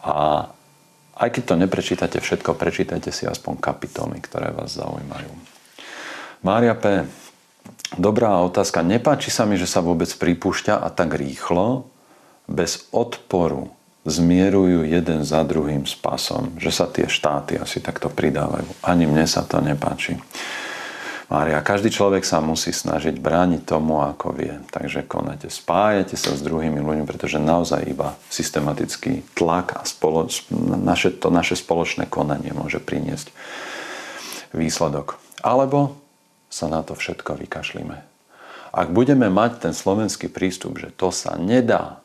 [0.00, 0.48] a
[1.16, 5.32] aj keď to neprečítate všetko, prečítajte si aspoň kapitoly, ktoré vás zaujímajú.
[6.44, 7.08] Mária P.
[7.96, 8.84] Dobrá otázka.
[8.84, 11.88] Nepáči sa mi, že sa vôbec pripúšťa a tak rýchlo,
[12.46, 13.72] bez odporu
[14.06, 16.54] zmierujú jeden za druhým s pasom.
[16.60, 18.68] Že sa tie štáty asi takto pridávajú.
[18.86, 20.14] Ani mne sa to nepáči.
[21.26, 24.62] Mária, každý človek sa musí snažiť brániť tomu, ako vie.
[24.70, 31.10] Takže konajte, spájate sa s druhými ľuďmi, pretože naozaj iba systematický tlak a spoloč, naše,
[31.10, 33.34] to naše spoločné konanie môže priniesť
[34.54, 35.18] výsledok.
[35.42, 35.98] Alebo
[36.46, 37.98] sa na to všetko vykašlíme.
[38.70, 41.98] Ak budeme mať ten slovenský prístup, že to sa nedá,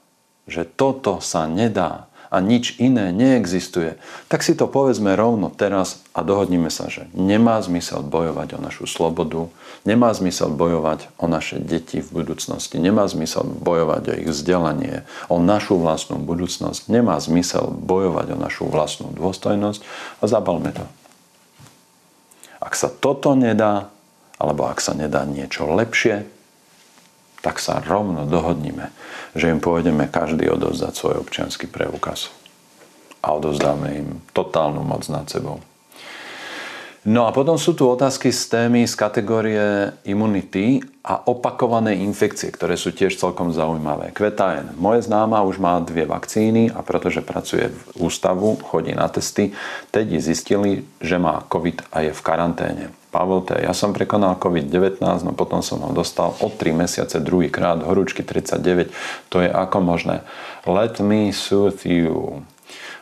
[0.49, 4.00] že toto sa nedá, a nič iné neexistuje,
[4.32, 8.88] tak si to povedzme rovno teraz a dohodníme sa, že nemá zmysel bojovať o našu
[8.88, 9.52] slobodu,
[9.84, 15.44] nemá zmysel bojovať o naše deti v budúcnosti, nemá zmysel bojovať o ich vzdelanie, o
[15.44, 19.84] našu vlastnú budúcnosť, nemá zmysel bojovať o našu vlastnú dôstojnosť
[20.20, 20.88] a zabalme to.
[22.63, 23.91] Ak sa toto nedá,
[24.39, 26.24] alebo ak sa nedá niečo lepšie,
[27.41, 28.93] tak sa rovno dohodnime,
[29.34, 32.30] že im pôjdeme každý odovzdať svoj občianský preukaz.
[33.21, 35.62] A odovzdáme im totálnu moc nad sebou.
[37.01, 42.77] No a potom sú tu otázky z témy z kategórie imunity a opakované infekcie, ktoré
[42.77, 44.13] sú tiež celkom zaujímavé.
[44.13, 44.77] Kvetajen.
[44.77, 49.49] Moje známa už má dve vakcíny a pretože pracuje v ústavu, chodí na testy,
[49.89, 52.93] teď zistili, že má COVID a je v karanténe.
[53.09, 53.57] Pavel T.
[53.57, 58.93] Ja som prekonal COVID-19, no potom som ho dostal o 3 mesiace druhýkrát, horúčky 39.
[59.33, 60.21] To je ako možné.
[60.69, 62.45] Let me soothe you.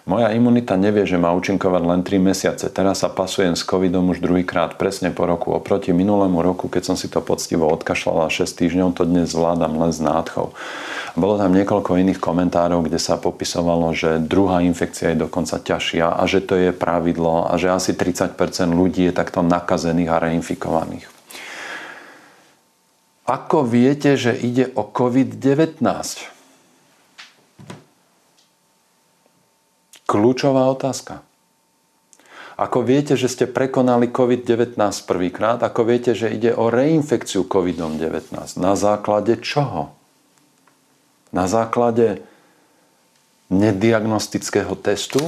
[0.09, 2.65] Moja imunita nevie, že má účinkovať len 3 mesiace.
[2.73, 5.53] Teraz sa pasujem s covidom už druhýkrát, presne po roku.
[5.53, 9.93] Oproti minulému roku, keď som si to poctivo odkašľala 6 týždňov, to dnes zvládam len
[9.93, 10.57] s nádchou.
[11.13, 16.23] Bolo tam niekoľko iných komentárov, kde sa popisovalo, že druhá infekcia je dokonca ťažšia a
[16.25, 18.33] že to je pravidlo a že asi 30%
[18.73, 21.05] ľudí je takto nakazených a reinfikovaných.
[23.29, 26.38] Ako viete, že ide o COVID-19?
[30.09, 31.21] Kľúčová otázka.
[32.57, 38.57] Ako viete, že ste prekonali COVID-19 prvýkrát, ako viete, že ide o reinfekciu COVID-19?
[38.57, 39.93] Na základe čoho?
[41.29, 42.25] Na základe
[43.53, 45.21] nediagnostického testu?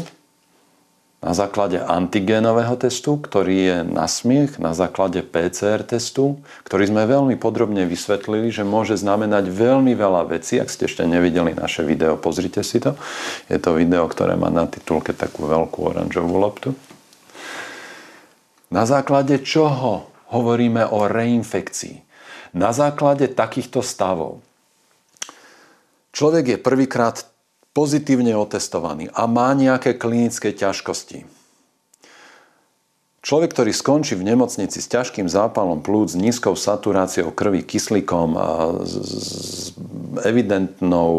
[1.22, 7.38] Na základe antigénového testu, ktorý je na smiech, na základe PCR testu, ktorý sme veľmi
[7.38, 10.58] podrobne vysvetlili, že môže znamenať veľmi veľa vecí.
[10.58, 12.98] Ak ste ešte nevideli naše video, pozrite si to.
[13.54, 16.74] Je to video, ktoré má na titulke takú veľkú oranžovú loptu.
[18.74, 22.02] Na základe čoho hovoríme o reinfekcii?
[22.58, 24.42] Na základe takýchto stavov.
[26.18, 27.31] Človek je prvýkrát
[27.72, 31.24] pozitívne otestovaný a má nejaké klinické ťažkosti.
[33.22, 38.34] Človek, ktorý skončí v nemocnici s ťažkým zápalom plúc, s nízkou saturáciou krvi, kyslíkom,
[38.82, 39.78] s
[40.26, 41.14] evidentnou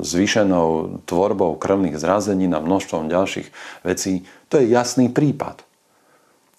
[0.00, 3.52] zvýšenou tvorbou krvných zrazenín a množstvom ďalších
[3.84, 5.60] vecí, to je jasný prípad.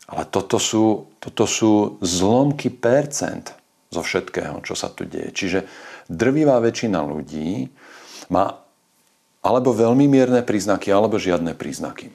[0.05, 3.49] Ale toto sú, toto sú zlomky percent
[3.89, 5.33] zo všetkého, čo sa tu deje.
[5.33, 5.59] Čiže
[6.05, 7.65] drvivá väčšina ľudí
[8.29, 8.61] má
[9.45, 12.09] alebo veľmi mierne príznaky, alebo žiadne príznaky.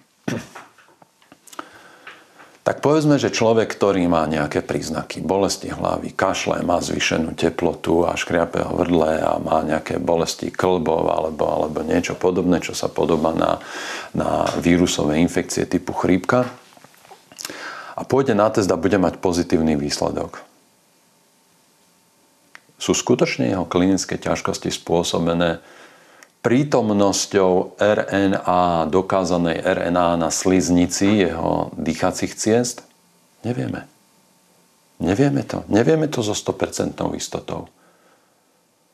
[2.60, 8.14] Tak povedzme, že človek, ktorý má nejaké príznaky, bolesti hlavy, kašle, má zvýšenú teplotu a
[8.14, 13.58] škriape hrdle a má nejaké bolesti klbov alebo, alebo niečo podobné, čo sa podobá na,
[14.12, 16.46] na vírusové infekcie typu chrípka
[17.96, 20.44] a pôjde na test a bude mať pozitívny výsledok.
[22.76, 25.64] Sú skutočne jeho klinické ťažkosti spôsobené
[26.40, 32.85] prítomnosťou RNA, dokázanej RNA na sliznici jeho dýchacích ciest?
[33.44, 33.88] Nevieme.
[35.00, 35.64] Nevieme to.
[35.68, 37.72] Nevieme to so 100% istotou.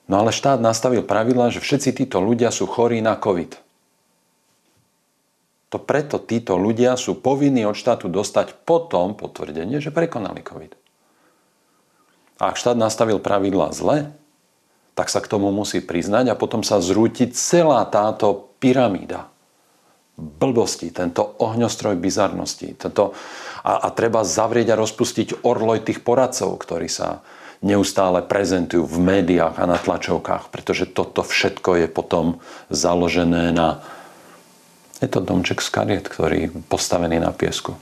[0.07, 3.59] No ale štát nastavil pravidla, že všetci títo ľudia sú chorí na COVID.
[5.75, 10.79] To preto títo ľudia sú povinní od štátu dostať potom potvrdenie, že prekonali COVID.
[12.39, 14.15] A ak štát nastavil pravidla zle,
[14.97, 19.29] tak sa k tomu musí priznať a potom sa zrúti celá táto pyramída
[20.17, 22.73] blbosti, tento ohňostroj bizarnosti.
[22.81, 23.13] Tento,
[23.61, 27.21] a, a treba zavrieť a rozpustiť orloj tých poradcov, ktorí sa
[27.61, 32.41] neustále prezentujú v médiách a na tlačovkách, pretože toto všetko je potom
[32.73, 33.85] založené na...
[35.05, 37.77] Je to domček z kariet, ktorý je postavený na piesku.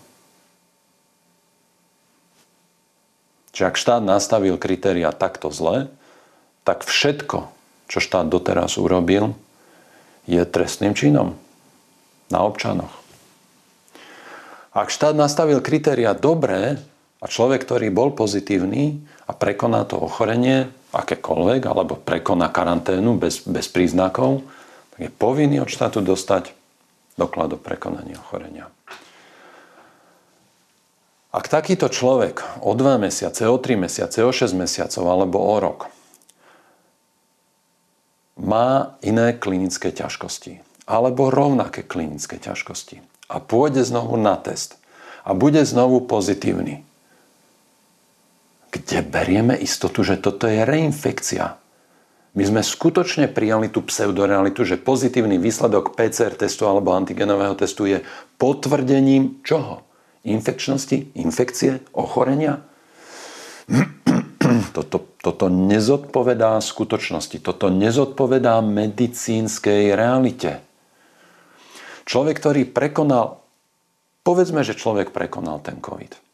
[3.55, 5.87] Čiže ak štát nastavil kritéria takto zle,
[6.65, 7.53] tak všetko,
[7.87, 9.37] čo štát doteraz urobil,
[10.25, 11.37] je trestným činom
[12.33, 12.91] na občanoch.
[14.75, 16.81] Ak štát nastavil kritéria dobré
[17.21, 18.99] a človek, ktorý bol pozitívny
[19.29, 24.43] a prekoná to ochorenie, akékoľvek, alebo prekoná karanténu bez, bez príznakov,
[24.97, 26.51] tak je povinný od štátu dostať
[27.15, 28.67] doklad o prekonaní ochorenia.
[31.35, 35.81] Ak takýto človek o 2 mesiace, o 3 mesiace, o 6 mesiacov alebo o rok
[38.39, 44.77] má iné klinické ťažkosti alebo rovnaké klinické ťažkosti a pôjde znovu na test
[45.25, 46.85] a bude znovu pozitívny,
[48.69, 51.57] kde berieme istotu, že toto je reinfekcia.
[52.35, 58.03] My sme skutočne prijali tú pseudorealitu, že pozitívny výsledok PCR testu alebo antigenového testu je
[58.37, 59.87] potvrdením čoho?
[60.27, 62.59] Infekčnosti, infekcie, ochorenia?
[64.77, 70.61] Toto, toto nezodpovedá skutočnosti, toto nezodpovedá medicínskej realite.
[72.05, 73.41] Človek, ktorý prekonal,
[74.21, 76.25] povedzme, že človek prekonal ten COVID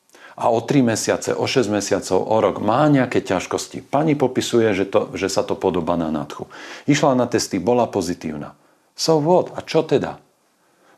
[0.41, 3.85] a o 3 mesiace, o 6 mesiacov, o rok má nejaké ťažkosti.
[3.85, 6.49] Pani popisuje, že, to, že sa to podobá na nádchu.
[6.89, 8.57] Išla na testy, bola pozitívna.
[8.97, 9.53] So what?
[9.53, 10.17] A čo teda?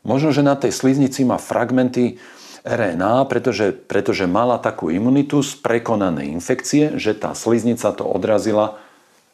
[0.07, 2.23] Možno, že na tej sliznici má fragmenty
[2.63, 8.79] RNA, pretože, pretože mala takú imunitu z prekonanej infekcie, že tá sliznica to odrazila.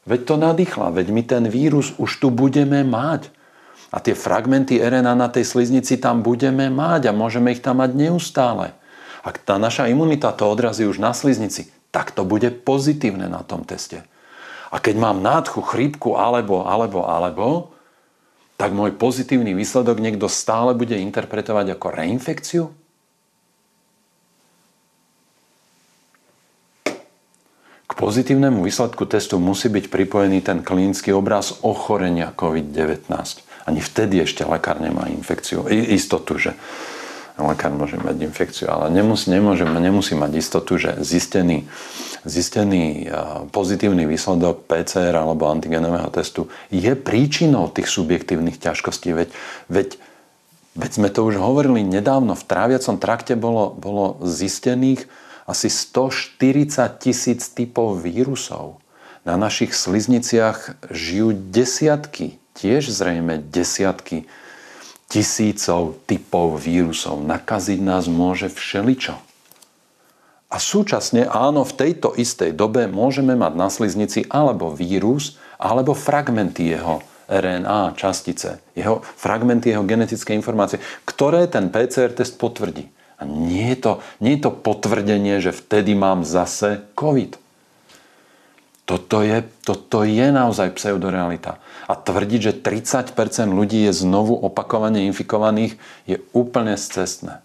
[0.09, 3.29] Veď to nadýchla, veď my ten vírus už tu budeme mať.
[3.93, 7.93] A tie fragmenty RNA na tej sliznici tam budeme mať a môžeme ich tam mať
[7.93, 8.73] neustále.
[9.21, 13.61] Ak tá naša imunita to odrazí už na sliznici, tak to bude pozitívne na tom
[13.61, 14.05] teste.
[14.69, 17.47] A keď mám nádchu, chrípku alebo, alebo, alebo,
[18.57, 22.63] tak môj pozitívny výsledok niekto stále bude interpretovať ako reinfekciu?
[27.99, 33.11] Pozitívnemu výsledku testu musí byť pripojený ten klinický obraz ochorenia COVID-19.
[33.67, 35.67] Ani vtedy ešte lekár nemá infekciu.
[35.67, 36.55] Istotu, že
[37.35, 41.67] lekár môže mať infekciu, ale nemusí, nemôže, nemusí mať istotu, že zistený,
[42.23, 43.11] zistený
[43.51, 49.11] pozitívny výsledok PCR alebo antigenového testu je príčinou tých subjektívnych ťažkostí.
[49.11, 49.29] Veď,
[49.67, 49.99] veď,
[50.79, 55.03] veď sme to už hovorili nedávno, v tráviacom trakte bolo, bolo zistených
[55.49, 58.77] asi 140 tisíc typov vírusov.
[59.25, 64.29] Na našich slizniciach žijú desiatky, tiež zrejme desiatky
[65.09, 67.25] tisícov typov vírusov.
[67.25, 69.17] Nakaziť nás môže všeličo.
[70.49, 76.73] A súčasne áno, v tejto istej dobe môžeme mať na sliznici alebo vírus, alebo fragmenty
[76.73, 82.89] jeho RNA častice, jeho fragmenty jeho genetické informácie, ktoré ten PCR test potvrdí.
[83.19, 83.91] A nie je, to,
[84.23, 87.35] nie je to potvrdenie, že vtedy mám zase COVID.
[88.87, 91.61] Toto je, toto je naozaj pseudorealita.
[91.85, 93.13] A tvrdiť, že 30%
[93.51, 95.77] ľudí je znovu opakovane infikovaných,
[96.09, 97.43] je úplne scestné.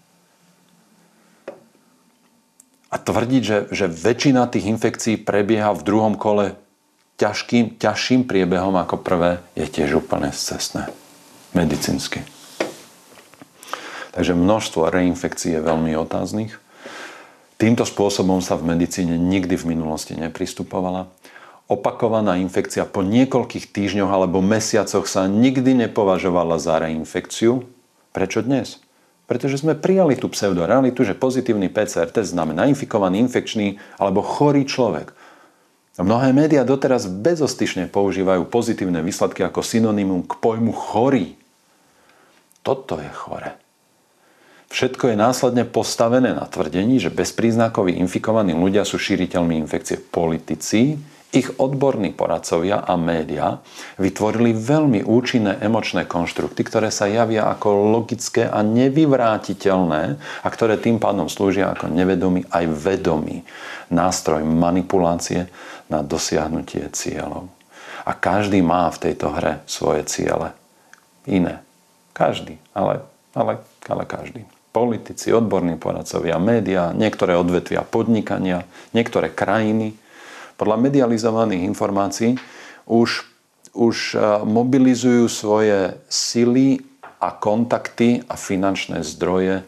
[2.89, 6.57] A tvrdiť, že, že väčšina tých infekcií prebieha v druhom kole
[7.21, 10.89] ťažkým, ťažším priebehom ako prvé, je tiež úplne scestné.
[11.51, 12.34] Medicínsky.
[14.15, 16.55] Takže množstvo reinfekcií je veľmi otáznych.
[17.59, 21.11] Týmto spôsobom sa v medicíne nikdy v minulosti nepristupovala
[21.65, 27.65] opakovaná infekcia po niekoľkých týždňoch alebo mesiacoch sa nikdy nepovažovala za reinfekciu.
[28.13, 28.79] Prečo dnes?
[29.25, 35.17] Pretože sme prijali tú pseudorealitu, že pozitívny PCR test znamená infikovaný, infekčný alebo chorý človek.
[35.97, 41.33] Mnohé médiá doteraz bezostyšne používajú pozitívne výsledky ako synonymum k pojmu chorý.
[42.61, 43.64] Toto je chore.
[44.69, 50.01] Všetko je následne postavené na tvrdení, že bezpríznakoví infikovaní ľudia sú šíriteľmi infekcie.
[50.01, 50.97] Politici
[51.35, 53.59] ich odborní poradcovia a média
[53.99, 60.95] vytvorili veľmi účinné emočné konštrukty, ktoré sa javia ako logické a nevyvrátiteľné a ktoré tým
[60.97, 63.43] pádom slúžia ako nevedomý aj vedomý
[63.91, 65.51] nástroj manipulácie
[65.91, 67.51] na dosiahnutie cieľov.
[68.07, 70.55] A každý má v tejto hre svoje ciele.
[71.27, 71.59] Iné.
[72.15, 72.55] Každý.
[72.71, 73.03] Ale,
[73.35, 73.59] ale,
[73.91, 79.95] ale každý politici, odborní poradcovia, médiá, niektoré odvetvia podnikania, niektoré krajiny,
[80.59, 82.35] podľa medializovaných informácií
[82.83, 83.23] už,
[83.71, 86.83] už e, mobilizujú svoje sily
[87.23, 89.63] a kontakty a finančné zdroje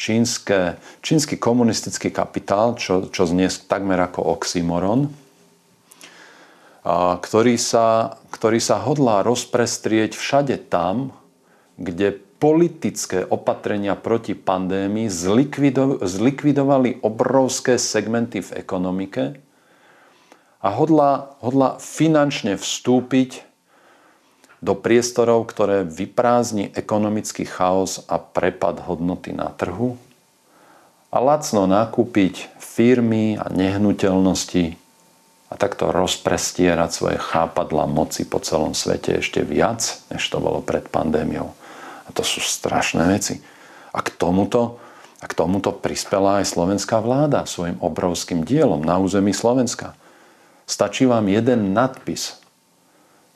[0.00, 5.12] čínske, čínsky komunistický kapitál, čo, čo znie takmer ako oxymoron,
[6.80, 11.12] a ktorý, sa, ktorý sa hodlá rozprestrieť všade tam,
[11.76, 15.12] kde politické opatrenia proti pandémii
[16.00, 19.36] zlikvidovali obrovské segmenty v ekonomike
[20.64, 23.44] a hodla, hodla finančne vstúpiť
[24.64, 30.00] do priestorov, ktoré vyprázdni ekonomický chaos a prepad hodnoty na trhu
[31.12, 34.80] a lacno nakúpiť firmy a nehnuteľnosti
[35.50, 40.86] a takto rozprestierať svoje chápadla moci po celom svete ešte viac, než to bolo pred
[40.86, 41.59] pandémiou.
[42.10, 43.38] A to sú strašné veci.
[43.94, 44.82] A k tomuto,
[45.22, 49.94] a k tomuto prispela aj slovenská vláda svojim obrovským dielom na území Slovenska.
[50.66, 52.42] Stačí vám jeden nadpis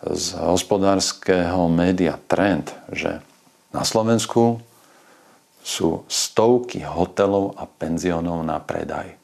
[0.02, 3.22] z hospodárskeho média Trend, že
[3.70, 4.58] na Slovensku
[5.62, 9.14] sú stovky hotelov a penziónov na predaj.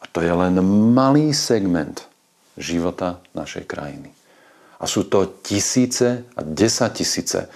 [0.00, 0.56] A to je len
[0.96, 2.08] malý segment
[2.56, 4.23] života našej krajiny.
[4.78, 7.50] A sú to tisíce a desatisíce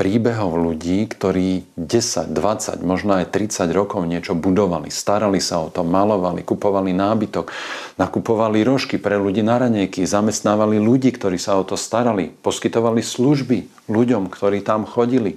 [0.00, 5.84] príbehov ľudí, ktorí 10, 20, možno aj 30 rokov niečo budovali, starali sa o to,
[5.84, 7.52] malovali, kupovali nábytok,
[8.00, 13.68] nakupovali rožky pre ľudí na ranejky, zamestnávali ľudí, ktorí sa o to starali, poskytovali služby
[13.92, 15.36] ľuďom, ktorí tam chodili.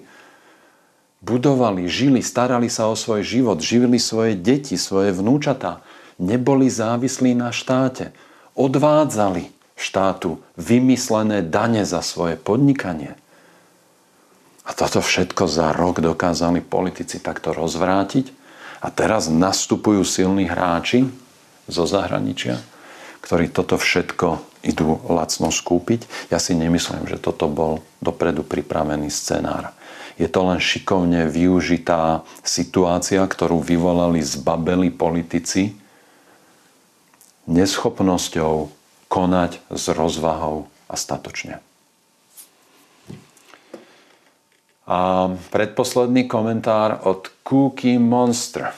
[1.19, 5.83] Budovali, žili, starali sa o svoj život, živili svoje deti, svoje vnúčatá.
[6.15, 8.15] Neboli závislí na štáte.
[8.55, 13.17] Odvádzali štátu vymyslené dane za svoje podnikanie.
[14.63, 18.31] A toto všetko za rok dokázali politici takto rozvrátiť.
[18.83, 21.07] A teraz nastupujú silní hráči
[21.67, 22.59] zo zahraničia,
[23.23, 26.07] ktorí toto všetko idú lacno skúpiť.
[26.31, 29.75] Ja si nemyslím, že toto bol dopredu pripravený scenár.
[30.15, 35.75] Je to len šikovne využitá situácia, ktorú vyvolali zbabeli politici
[37.49, 38.82] neschopnosťou
[39.13, 41.61] konať s rozvahou a statočne.
[44.89, 48.73] A predposledný komentár od Cookie Monster.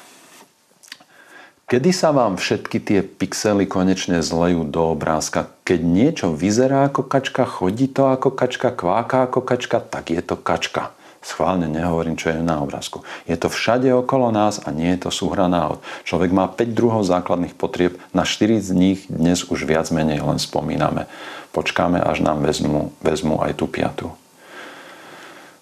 [1.66, 5.50] Kedy sa vám všetky tie pixely konečne zlejú do obrázka?
[5.66, 10.38] Keď niečo vyzerá ako kačka, chodí to ako kačka, kváka ako kačka, tak je to
[10.38, 10.94] kačka.
[11.26, 13.02] Schválne nehovorím, čo je na obrázku.
[13.26, 15.82] Je to všade okolo nás a nie je to súhra náhod.
[16.06, 20.38] Človek má 5 druhov základných potrieb, na 4 z nich dnes už viac menej len
[20.38, 21.10] spomíname.
[21.50, 24.14] Počkáme, až nám vezmu, vezmu aj tú piatu.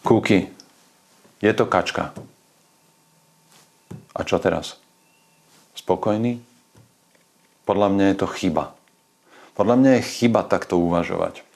[0.04, 0.52] Kúky,
[1.40, 2.12] je to kačka.
[4.12, 4.76] A čo teraz?
[5.80, 6.44] Spokojný?
[7.64, 8.76] Podľa mňa je to chyba.
[9.56, 11.53] Podľa mňa je chyba takto uvažovať.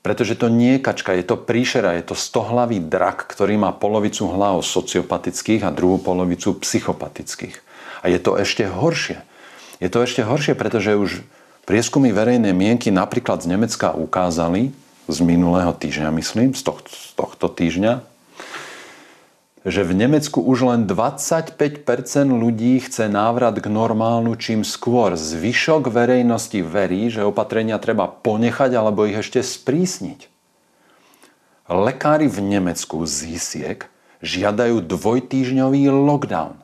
[0.00, 4.32] Pretože to nie je kačka, je to príšera, je to stohlavý drak, ktorý má polovicu
[4.32, 7.60] hlav sociopatických a druhú polovicu psychopatických.
[8.00, 9.20] A je to ešte horšie.
[9.76, 11.20] Je to ešte horšie, pretože už
[11.68, 14.72] prieskumy verejnej mienky napríklad z Nemecka ukázali,
[15.10, 18.09] z minulého týždňa, myslím, z tohto, z tohto týždňa,
[19.60, 21.60] že v Nemecku už len 25%
[22.32, 25.20] ľudí chce návrat k normálnu čím skôr.
[25.20, 30.32] Zvyšok verejnosti verí, že opatrenia treba ponechať alebo ich ešte sprísniť.
[31.68, 33.80] Lekári v Nemecku z hisiek
[34.24, 36.56] žiadajú dvojtýžňový lockdown.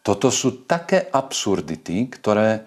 [0.00, 2.64] Toto sú také absurdity, ktoré,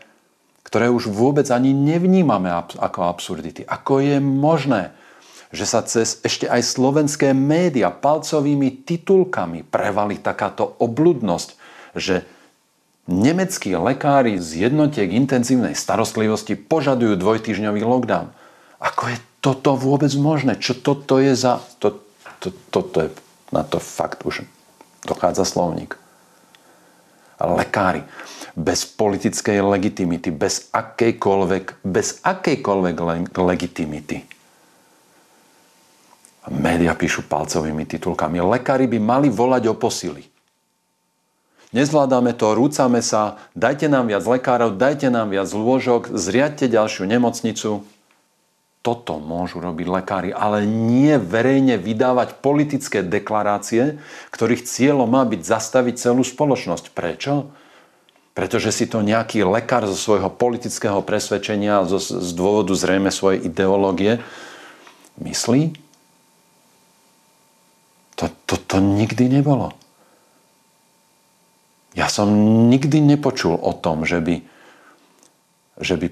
[0.61, 3.65] ktoré už vôbec ani nevnímame ako absurdity.
[3.65, 4.93] Ako je možné,
[5.53, 11.49] že sa cez ešte aj slovenské média palcovými titulkami prevali takáto obludnosť,
[11.93, 12.25] že
[13.05, 18.33] nemeckí lekári z jednotiek intenzívnej starostlivosti požadujú dvojtyžňový lockdown.
[18.81, 20.57] Ako je toto vôbec možné?
[20.57, 21.61] Čo toto je za...
[21.77, 22.01] To,
[22.41, 23.09] to, toto je
[23.53, 24.41] na to fakt už
[25.05, 26.01] dochádza slovník.
[27.37, 28.01] Lekári
[28.57, 32.95] bez politickej legitimity, bez akejkoľvek, bez akejkoľvek
[33.37, 34.32] legitimity
[36.51, 38.43] Média píšu palcovými titulkami.
[38.43, 40.27] Lekári by mali volať o posily.
[41.73, 47.81] Nezvládame to, rúcame sa, dajte nám viac lekárov, dajte nám viac lôžok, zriadte ďalšiu nemocnicu.
[48.83, 53.97] Toto môžu robiť lekári, ale nie verejne vydávať politické deklarácie,
[54.29, 56.91] ktorých cieľom má byť zastaviť celú spoločnosť.
[56.91, 57.49] Prečo?
[58.37, 64.21] Pretože si to nejaký lekár zo svojho politického presvedčenia, z dôvodu zrejme svojej ideológie
[65.17, 65.82] myslí?
[68.53, 69.73] To, to, to nikdy nebolo.
[71.97, 72.29] Ja som
[72.69, 74.45] nikdy nepočul o tom, že by,
[75.81, 76.07] že by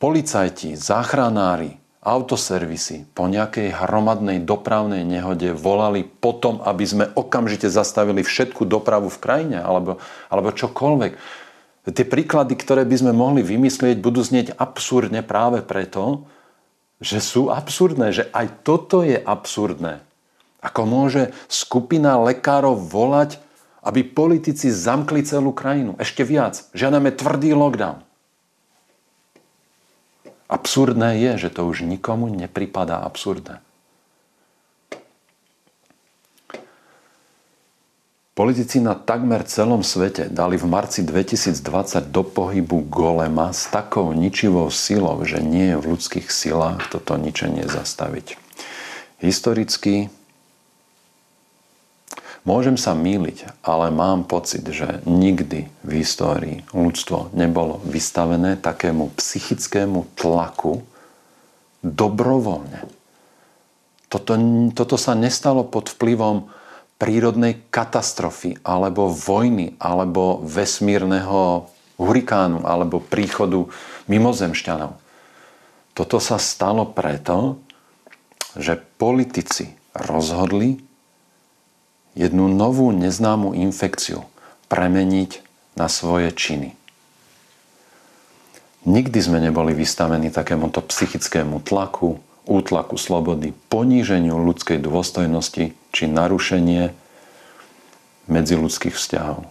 [0.00, 8.64] policajti, záchranári, autoservisy po nejakej hromadnej dopravnej nehode volali potom, aby sme okamžite zastavili všetku
[8.64, 10.00] dopravu v krajine alebo,
[10.32, 11.12] alebo čokoľvek.
[11.92, 16.24] Tie príklady, ktoré by sme mohli vymyslieť, budú znieť absurdne práve preto,
[17.04, 20.07] že sú absurdné, že aj toto je absurdné.
[20.58, 23.38] Ako môže skupina lekárov volať,
[23.86, 25.94] aby politici zamkli celú krajinu.
[26.02, 26.66] Ešte viac.
[26.74, 28.02] Žiadame tvrdý lockdown.
[30.48, 33.60] Absurdné je, že to už nikomu nepripadá absurdné.
[38.32, 41.58] Politici na takmer celom svete dali v marci 2020
[42.14, 47.66] do pohybu golema s takou ničivou silou, že nie je v ľudských silách toto ničenie
[47.66, 48.38] zastaviť.
[49.18, 50.06] Historicky
[52.48, 60.16] Môžem sa míliť, ale mám pocit, že nikdy v histórii ľudstvo nebolo vystavené takému psychickému
[60.16, 60.80] tlaku
[61.84, 62.88] dobrovoľne.
[64.08, 64.40] Toto,
[64.72, 66.48] toto sa nestalo pod vplyvom
[66.96, 71.68] prírodnej katastrofy, alebo vojny, alebo vesmírneho
[72.00, 73.68] hurikánu, alebo príchodu
[74.08, 74.96] mimozemšťanov.
[75.92, 77.60] Toto sa stalo preto,
[78.56, 80.87] že politici rozhodli,
[82.18, 84.26] jednu novú neznámu infekciu
[84.66, 85.38] premeniť
[85.78, 86.74] na svoje činy.
[88.82, 96.90] Nikdy sme neboli vystavení takémuto psychickému tlaku, útlaku slobody, poníženiu ľudskej dôstojnosti či narušenie
[98.26, 99.46] medziludských vzťahov.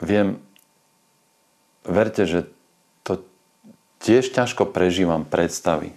[0.00, 0.40] Viem,
[1.84, 2.48] verte, že
[3.04, 3.20] to
[4.00, 5.92] tiež ťažko prežívam predstavy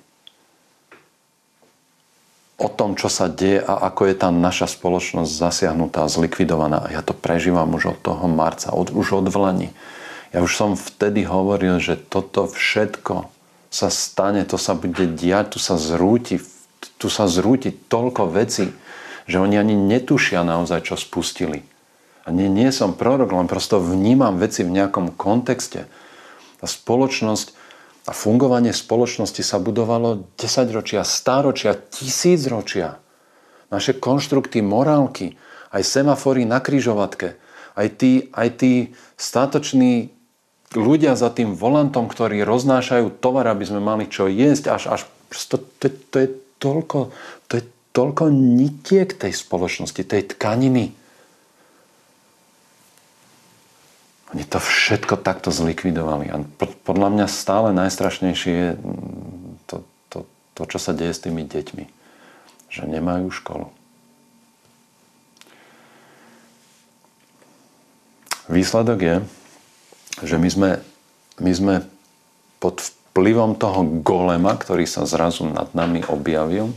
[2.58, 6.90] o tom, čo sa deje a ako je tá naša spoločnosť zasiahnutá, zlikvidovaná.
[6.90, 9.70] Ja to prežívam už od toho marca, od, už od vlani.
[10.34, 13.30] Ja už som vtedy hovoril, že toto všetko
[13.70, 16.42] sa stane, to sa bude diať, tu sa zrúti,
[16.98, 18.74] tu sa zrúti toľko vecí,
[19.30, 21.62] že oni ani netušia naozaj, čo spustili.
[22.26, 25.86] A nie, nie som prorok, len prosto vnímam veci v nejakom kontexte.
[26.58, 27.54] Tá spoločnosť
[28.08, 33.04] a fungovanie spoločnosti sa budovalo 10 ročia, stáročia, tisíc ročia.
[33.68, 35.36] Naše konštrukty, morálky,
[35.76, 37.36] aj semafory na kryžovatke,
[37.76, 38.74] aj tí, aj tí
[39.20, 40.16] statoční
[40.72, 45.02] ľudia za tým volantom, ktorí roznášajú tovar, aby sme mali čo jesť, až, až
[45.52, 46.30] to, to, to, je
[46.64, 47.12] toľko,
[47.52, 50.96] to je toľko nitiek tej spoločnosti, tej tkaniny,
[54.36, 56.28] Oni to všetko takto zlikvidovali.
[56.28, 56.44] A
[56.84, 61.86] podľa mňa stále najstrašnejšie je mm, to, to, to, čo sa deje s tými deťmi.
[62.68, 63.72] Že nemajú školu.
[68.52, 69.16] Výsledok je,
[70.24, 70.70] že my sme,
[71.40, 71.76] my sme
[72.64, 76.72] pod vplyvom toho golema, ktorý sa zrazu nad nami objavil,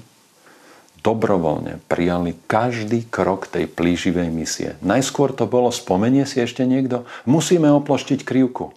[1.00, 4.76] dobrovoľne prijali každý krok tej plíživej misie.
[4.84, 8.72] Najskôr to bolo, spomenie si ešte niekto, musíme oploštiť krivku.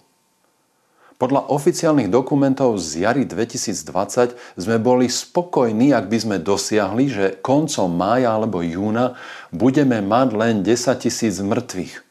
[1.14, 7.86] Podľa oficiálnych dokumentov z jary 2020 sme boli spokojní, ak by sme dosiahli, že koncom
[7.86, 9.14] mája alebo júna
[9.54, 12.02] budeme mať len 10 tisíc mŕtvych.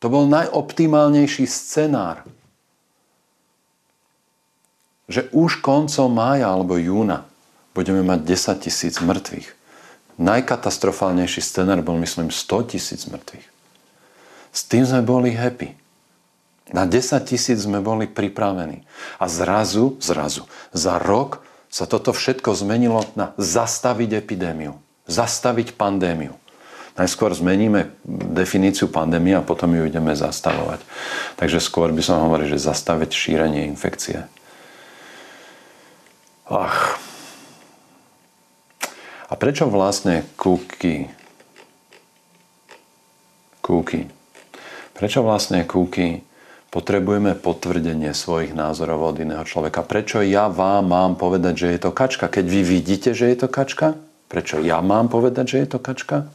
[0.00, 2.24] To bol najoptimálnejší scenár.
[5.10, 7.28] Že už koncom mája alebo júna
[7.76, 9.48] budeme mať 10 tisíc mŕtvych.
[10.16, 13.46] Najkatastrofálnejší scenár bol, myslím, 100 tisíc mŕtvych.
[14.54, 15.74] S tým sme boli happy.
[16.70, 18.86] Na 10 tisíc sme boli pripravení.
[19.18, 24.78] A zrazu, zrazu, za rok sa toto všetko zmenilo na zastaviť epidémiu.
[25.10, 26.38] Zastaviť pandémiu.
[26.94, 30.86] Najskôr zmeníme definíciu pandémie a potom ju ideme zastavovať.
[31.34, 34.30] Takže skôr by som hovoril, že zastaviť šírenie infekcie.
[36.48, 37.00] Ach.
[39.28, 41.08] A prečo vlastne kúky
[43.64, 44.04] kúky?
[44.92, 46.20] Prečo vlastne kúky
[46.68, 49.80] potrebujeme potvrdenie svojich názorov od iného človeka.
[49.80, 52.28] Prečo ja vám mám povedať, že je to kačka?
[52.28, 53.96] Keď vy vidíte, že je to kačka,
[54.28, 56.28] prečo ja mám povedať, že je to kačka?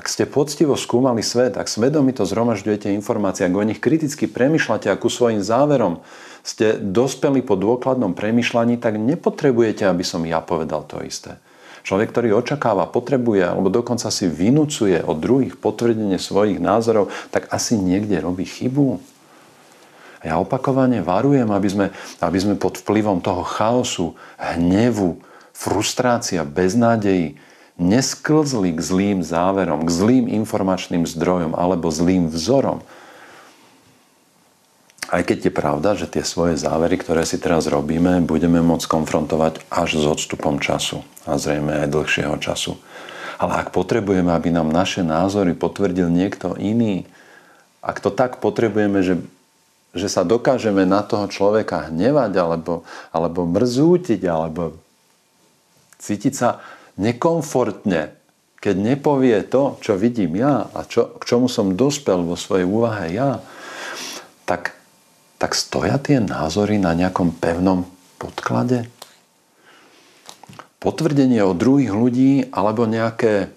[0.00, 4.96] Ak ste poctivo skúmali svet, ak svedomito zhromažďujete informácie, ak o nich kriticky premyšľate a
[4.96, 6.00] ku svojim záverom
[6.40, 11.36] ste dospeli po dôkladnom premyšľaní, tak nepotrebujete, aby som ja povedal to isté.
[11.84, 17.76] Človek, ktorý očakáva, potrebuje alebo dokonca si vynúcuje od druhých potvrdenie svojich názorov, tak asi
[17.76, 18.96] niekde robí chybu.
[20.24, 21.86] A ja opakovane varujem, aby sme,
[22.24, 25.20] aby sme pod vplyvom toho chaosu, hnevu,
[25.52, 27.36] frustrácia, beznádejí
[27.80, 32.84] nesklzli k zlým záverom, k zlým informačným zdrojom alebo zlým vzorom,
[35.10, 39.66] aj keď je pravda, že tie svoje závery, ktoré si teraz robíme, budeme môcť konfrontovať
[39.66, 42.78] až s odstupom času a zrejme aj dlhšieho času.
[43.34, 47.10] Ale ak potrebujeme, aby nám naše názory potvrdil niekto iný,
[47.82, 49.18] ak to tak potrebujeme, že,
[49.96, 54.78] že sa dokážeme na toho človeka hnevať alebo, alebo mrzútiť alebo
[55.98, 56.62] cítiť sa
[57.00, 58.12] nekomfortne,
[58.60, 63.16] keď nepovie to, čo vidím ja a čo, k čomu som dospel vo svojej úvahe
[63.16, 63.40] ja,
[64.44, 64.76] tak
[65.40, 67.88] tak stoja tie názory na nejakom pevnom
[68.20, 68.84] podklade?
[70.76, 73.48] Potvrdenie od druhých ľudí alebo nejaké,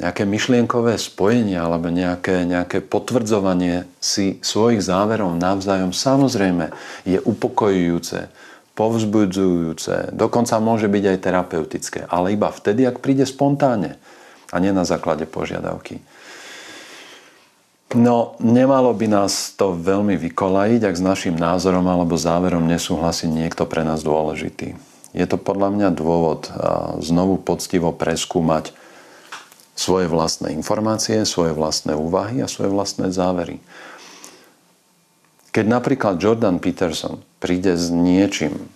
[0.00, 6.72] nejaké myšlienkové spojenie alebo nejaké, nejaké potvrdzovanie si svojich záverov navzájom samozrejme
[7.04, 8.32] je upokojujúce,
[8.76, 13.96] povzbudzujúce, dokonca môže byť aj terapeutické, ale iba vtedy, ak príde spontánne
[14.52, 16.04] a nie na základe požiadavky.
[17.96, 23.64] No, nemalo by nás to veľmi vykolajiť, ak s našim názorom alebo záverom nesúhlasí niekto
[23.64, 24.76] pre nás dôležitý.
[25.16, 26.52] Je to podľa mňa dôvod
[27.00, 28.76] znovu poctivo preskúmať
[29.72, 33.64] svoje vlastné informácie, svoje vlastné úvahy a svoje vlastné závery.
[35.56, 38.68] Keď napríklad Jordan Peterson príde s niečím,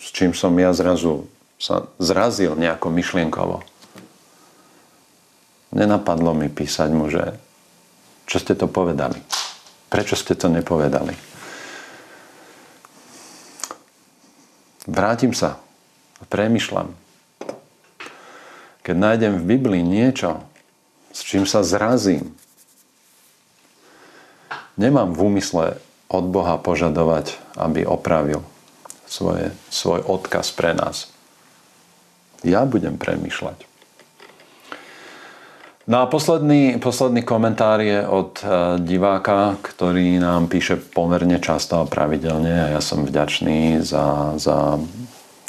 [0.00, 1.28] s čím som ja zrazu
[1.62, 3.62] sa zrazil nejako myšlienkovo,
[5.72, 7.38] nenapadlo mi písať mu, že
[8.26, 9.20] čo ste to povedali?
[9.92, 11.12] Prečo ste to nepovedali?
[14.88, 15.62] Vrátim sa
[16.18, 16.90] a premyšľam.
[18.82, 20.42] Keď nájdem v Biblii niečo,
[21.14, 22.34] s čím sa zrazím,
[24.74, 25.78] nemám v úmysle
[26.12, 28.44] od Boha požadovať, aby opravil
[29.08, 31.08] svoje, svoj odkaz pre nás.
[32.44, 33.72] Ja budem premyšľať.
[35.82, 38.46] No a posledný, posledný komentár je od e,
[38.86, 44.78] diváka, ktorý nám píše pomerne často a pravidelne a ja som vďačný za, za,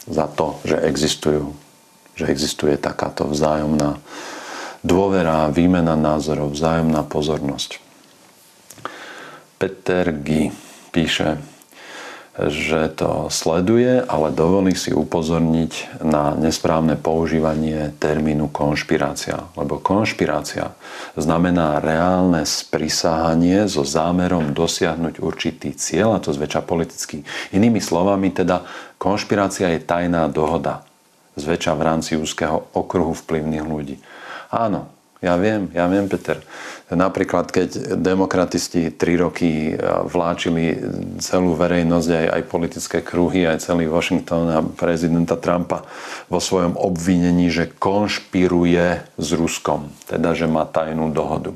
[0.09, 1.53] za to, že existujú,
[2.17, 4.01] že existuje takáto vzájomná
[4.81, 7.77] dôvera, výmena názorov, vzájomná pozornosť.
[9.57, 10.51] Peter G.
[10.93, 11.41] píše,
[12.33, 19.53] že to sleduje, ale dovolí si upozorniť na nesprávne používanie termínu konšpirácia.
[19.53, 20.73] Lebo konšpirácia
[21.13, 27.21] znamená reálne sprisahanie so zámerom dosiahnuť určitý cieľ, a to zväčša politický.
[27.53, 28.65] Inými slovami teda,
[28.97, 30.81] konšpirácia je tajná dohoda,
[31.37, 34.01] zväčša v rámci úzkeho okruhu vplyvných ľudí.
[34.49, 34.89] Áno,
[35.23, 36.43] ja viem, ja viem, Peter.
[36.91, 39.73] Napríklad, keď demokratisti tri roky
[40.11, 40.77] vláčili
[41.23, 45.87] celú verejnosť, aj, aj politické kruhy, aj celý Washington a prezidenta Trumpa
[46.27, 51.55] vo svojom obvinení, že konšpiruje s Ruskom, teda že má tajnú dohodu.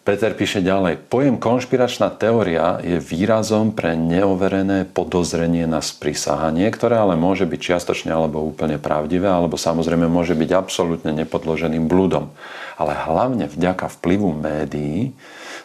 [0.00, 1.12] Peter píše ďalej.
[1.12, 8.08] Pojem konšpiračná teória je výrazom pre neoverené podozrenie na sprisahanie, ktoré ale môže byť čiastočne
[8.08, 12.32] alebo úplne pravdivé, alebo samozrejme môže byť absolútne nepodloženým blúdom.
[12.80, 15.12] Ale hlavne vďaka vplyvu médií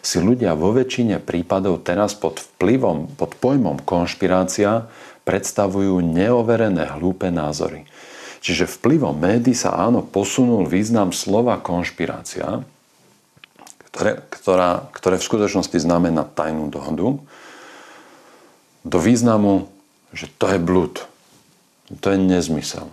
[0.04, 4.84] si ľudia vo väčšine prípadov teraz pod vplyvom, pod pojmom konšpirácia
[5.24, 7.88] predstavujú neoverené hlúpe názory.
[8.44, 12.68] Čiže vplyvom médií sa áno posunul význam slova konšpirácia,
[13.96, 17.16] ktoré, ktorá, ktoré v skutočnosti znamená tajnú dohodu,
[18.84, 19.72] do významu,
[20.12, 21.08] že to je blúd.
[22.04, 22.92] To je nezmysel.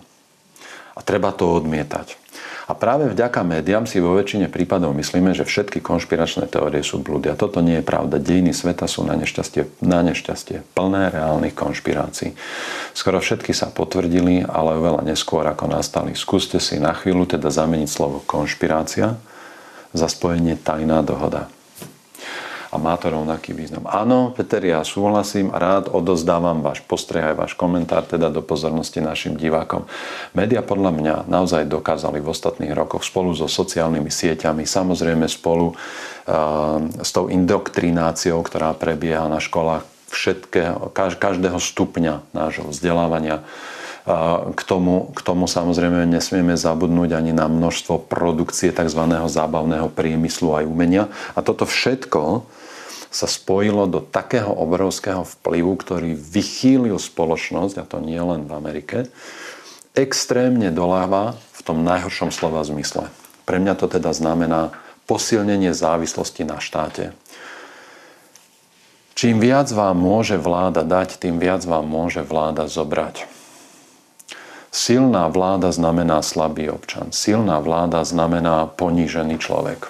[0.96, 2.16] A treba to odmietať.
[2.64, 7.28] A práve vďaka médiám si vo väčšine prípadov myslíme, že všetky konšpiračné teórie sú blúdy.
[7.28, 8.16] A toto nie je pravda.
[8.16, 12.32] Dejiny sveta sú na nešťastie, na nešťastie plné reálnych konšpirácií.
[12.96, 16.16] Skoro všetky sa potvrdili, ale oveľa neskôr ako nastali.
[16.16, 19.20] Skúste si na chvíľu teda zameniť slovo konšpirácia
[19.94, 21.48] za spojenie tajná dohoda.
[22.74, 23.86] A má to rovnaký význam.
[23.86, 28.98] Áno, Peter, ja súhlasím a rád odozdávam váš postreh aj váš komentár teda do pozornosti
[28.98, 29.86] našim divákom.
[30.34, 36.82] Média podľa mňa naozaj dokázali v ostatných rokoch spolu so sociálnymi sieťami, samozrejme spolu uh,
[36.98, 43.46] s tou indoktrináciou, ktorá prebieha na školách všetkého, každého stupňa nášho vzdelávania,
[44.52, 49.00] k tomu, k tomu samozrejme nesmieme zabudnúť ani na množstvo produkcie tzv.
[49.08, 51.08] zábavného priemyslu aj umenia.
[51.32, 52.44] A toto všetko
[53.08, 59.08] sa spojilo do takého obrovského vplyvu, ktorý vychýlil spoločnosť, a to nie len v Amerike,
[59.96, 63.08] extrémne doláva v tom najhoršom slova zmysle.
[63.48, 64.74] Pre mňa to teda znamená
[65.08, 67.16] posilnenie závislosti na štáte.
[69.14, 73.43] Čím viac vám môže vláda dať, tým viac vám môže vláda zobrať.
[74.74, 77.14] Silná vláda znamená slabý občan.
[77.14, 79.86] Silná vláda znamená ponížený človek.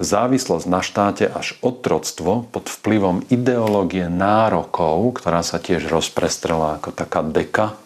[0.00, 7.20] Závislosť na štáte až otroctvo pod vplyvom ideológie nárokov, ktorá sa tiež rozprestrela ako taká
[7.20, 7.76] deka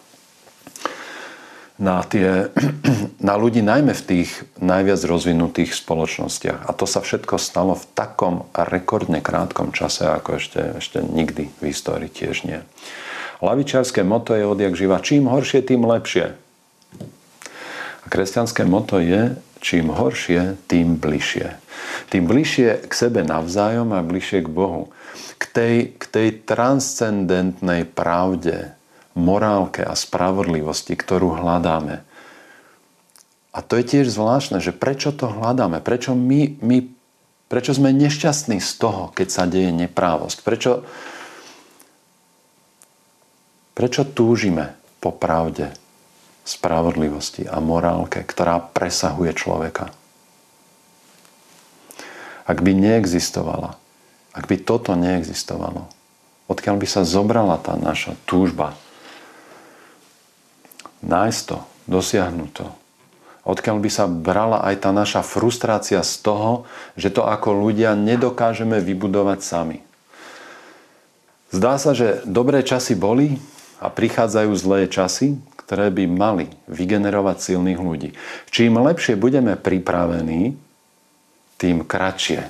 [1.75, 2.55] na, tie,
[3.27, 4.29] na ľudí najmä v tých
[4.63, 6.65] najviac rozvinutých spoločnostiach.
[6.65, 11.63] A to sa všetko stalo v takom rekordne krátkom čase, ako ešte, ešte nikdy v
[11.67, 12.63] histórii tiež nie.
[13.37, 14.97] Lavičiarské moto je odjak živa.
[14.97, 16.33] Čím horšie, tým lepšie.
[18.01, 21.53] A kresťanské moto je, čím horšie, tým bližšie.
[22.09, 24.89] Tým bližšie k sebe navzájom a bližšie k Bohu.
[25.37, 28.73] K tej, k tej transcendentnej pravde,
[29.13, 32.05] morálke a spravodlivosti, ktorú hľadáme.
[33.53, 35.81] A to je tiež zvláštne, že prečo to hľadáme?
[35.81, 36.77] Prečo, my, my,
[37.49, 40.37] prečo sme nešťastní z toho, keď sa deje neprávosť?
[40.45, 40.85] Prečo,
[43.77, 45.69] Prečo túžime po pravde,
[46.41, 49.93] spravodlivosti a morálke, ktorá presahuje človeka?
[52.49, 53.77] Ak by neexistovala,
[54.33, 55.85] ak by toto neexistovalo,
[56.49, 58.73] odkiaľ by sa zobrala tá naša túžba
[61.05, 62.67] nájsť to, dosiahnuť to,
[63.45, 66.65] odkiaľ by sa brala aj tá naša frustrácia z toho,
[66.97, 69.85] že to ako ľudia nedokážeme vybudovať sami.
[71.53, 73.37] Zdá sa, že dobré časy boli,
[73.77, 78.09] a prichádzajú zlé časy, ktoré by mali vygenerovať silných ľudí.
[78.49, 80.55] Čím lepšie budeme pripravení,
[81.57, 82.47] tým kratšie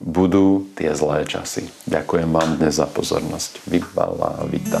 [0.00, 1.68] budú tie zlé časy.
[1.86, 3.62] Ďakujem vám dnes za pozornosť.
[3.68, 4.80] Vybala Vita.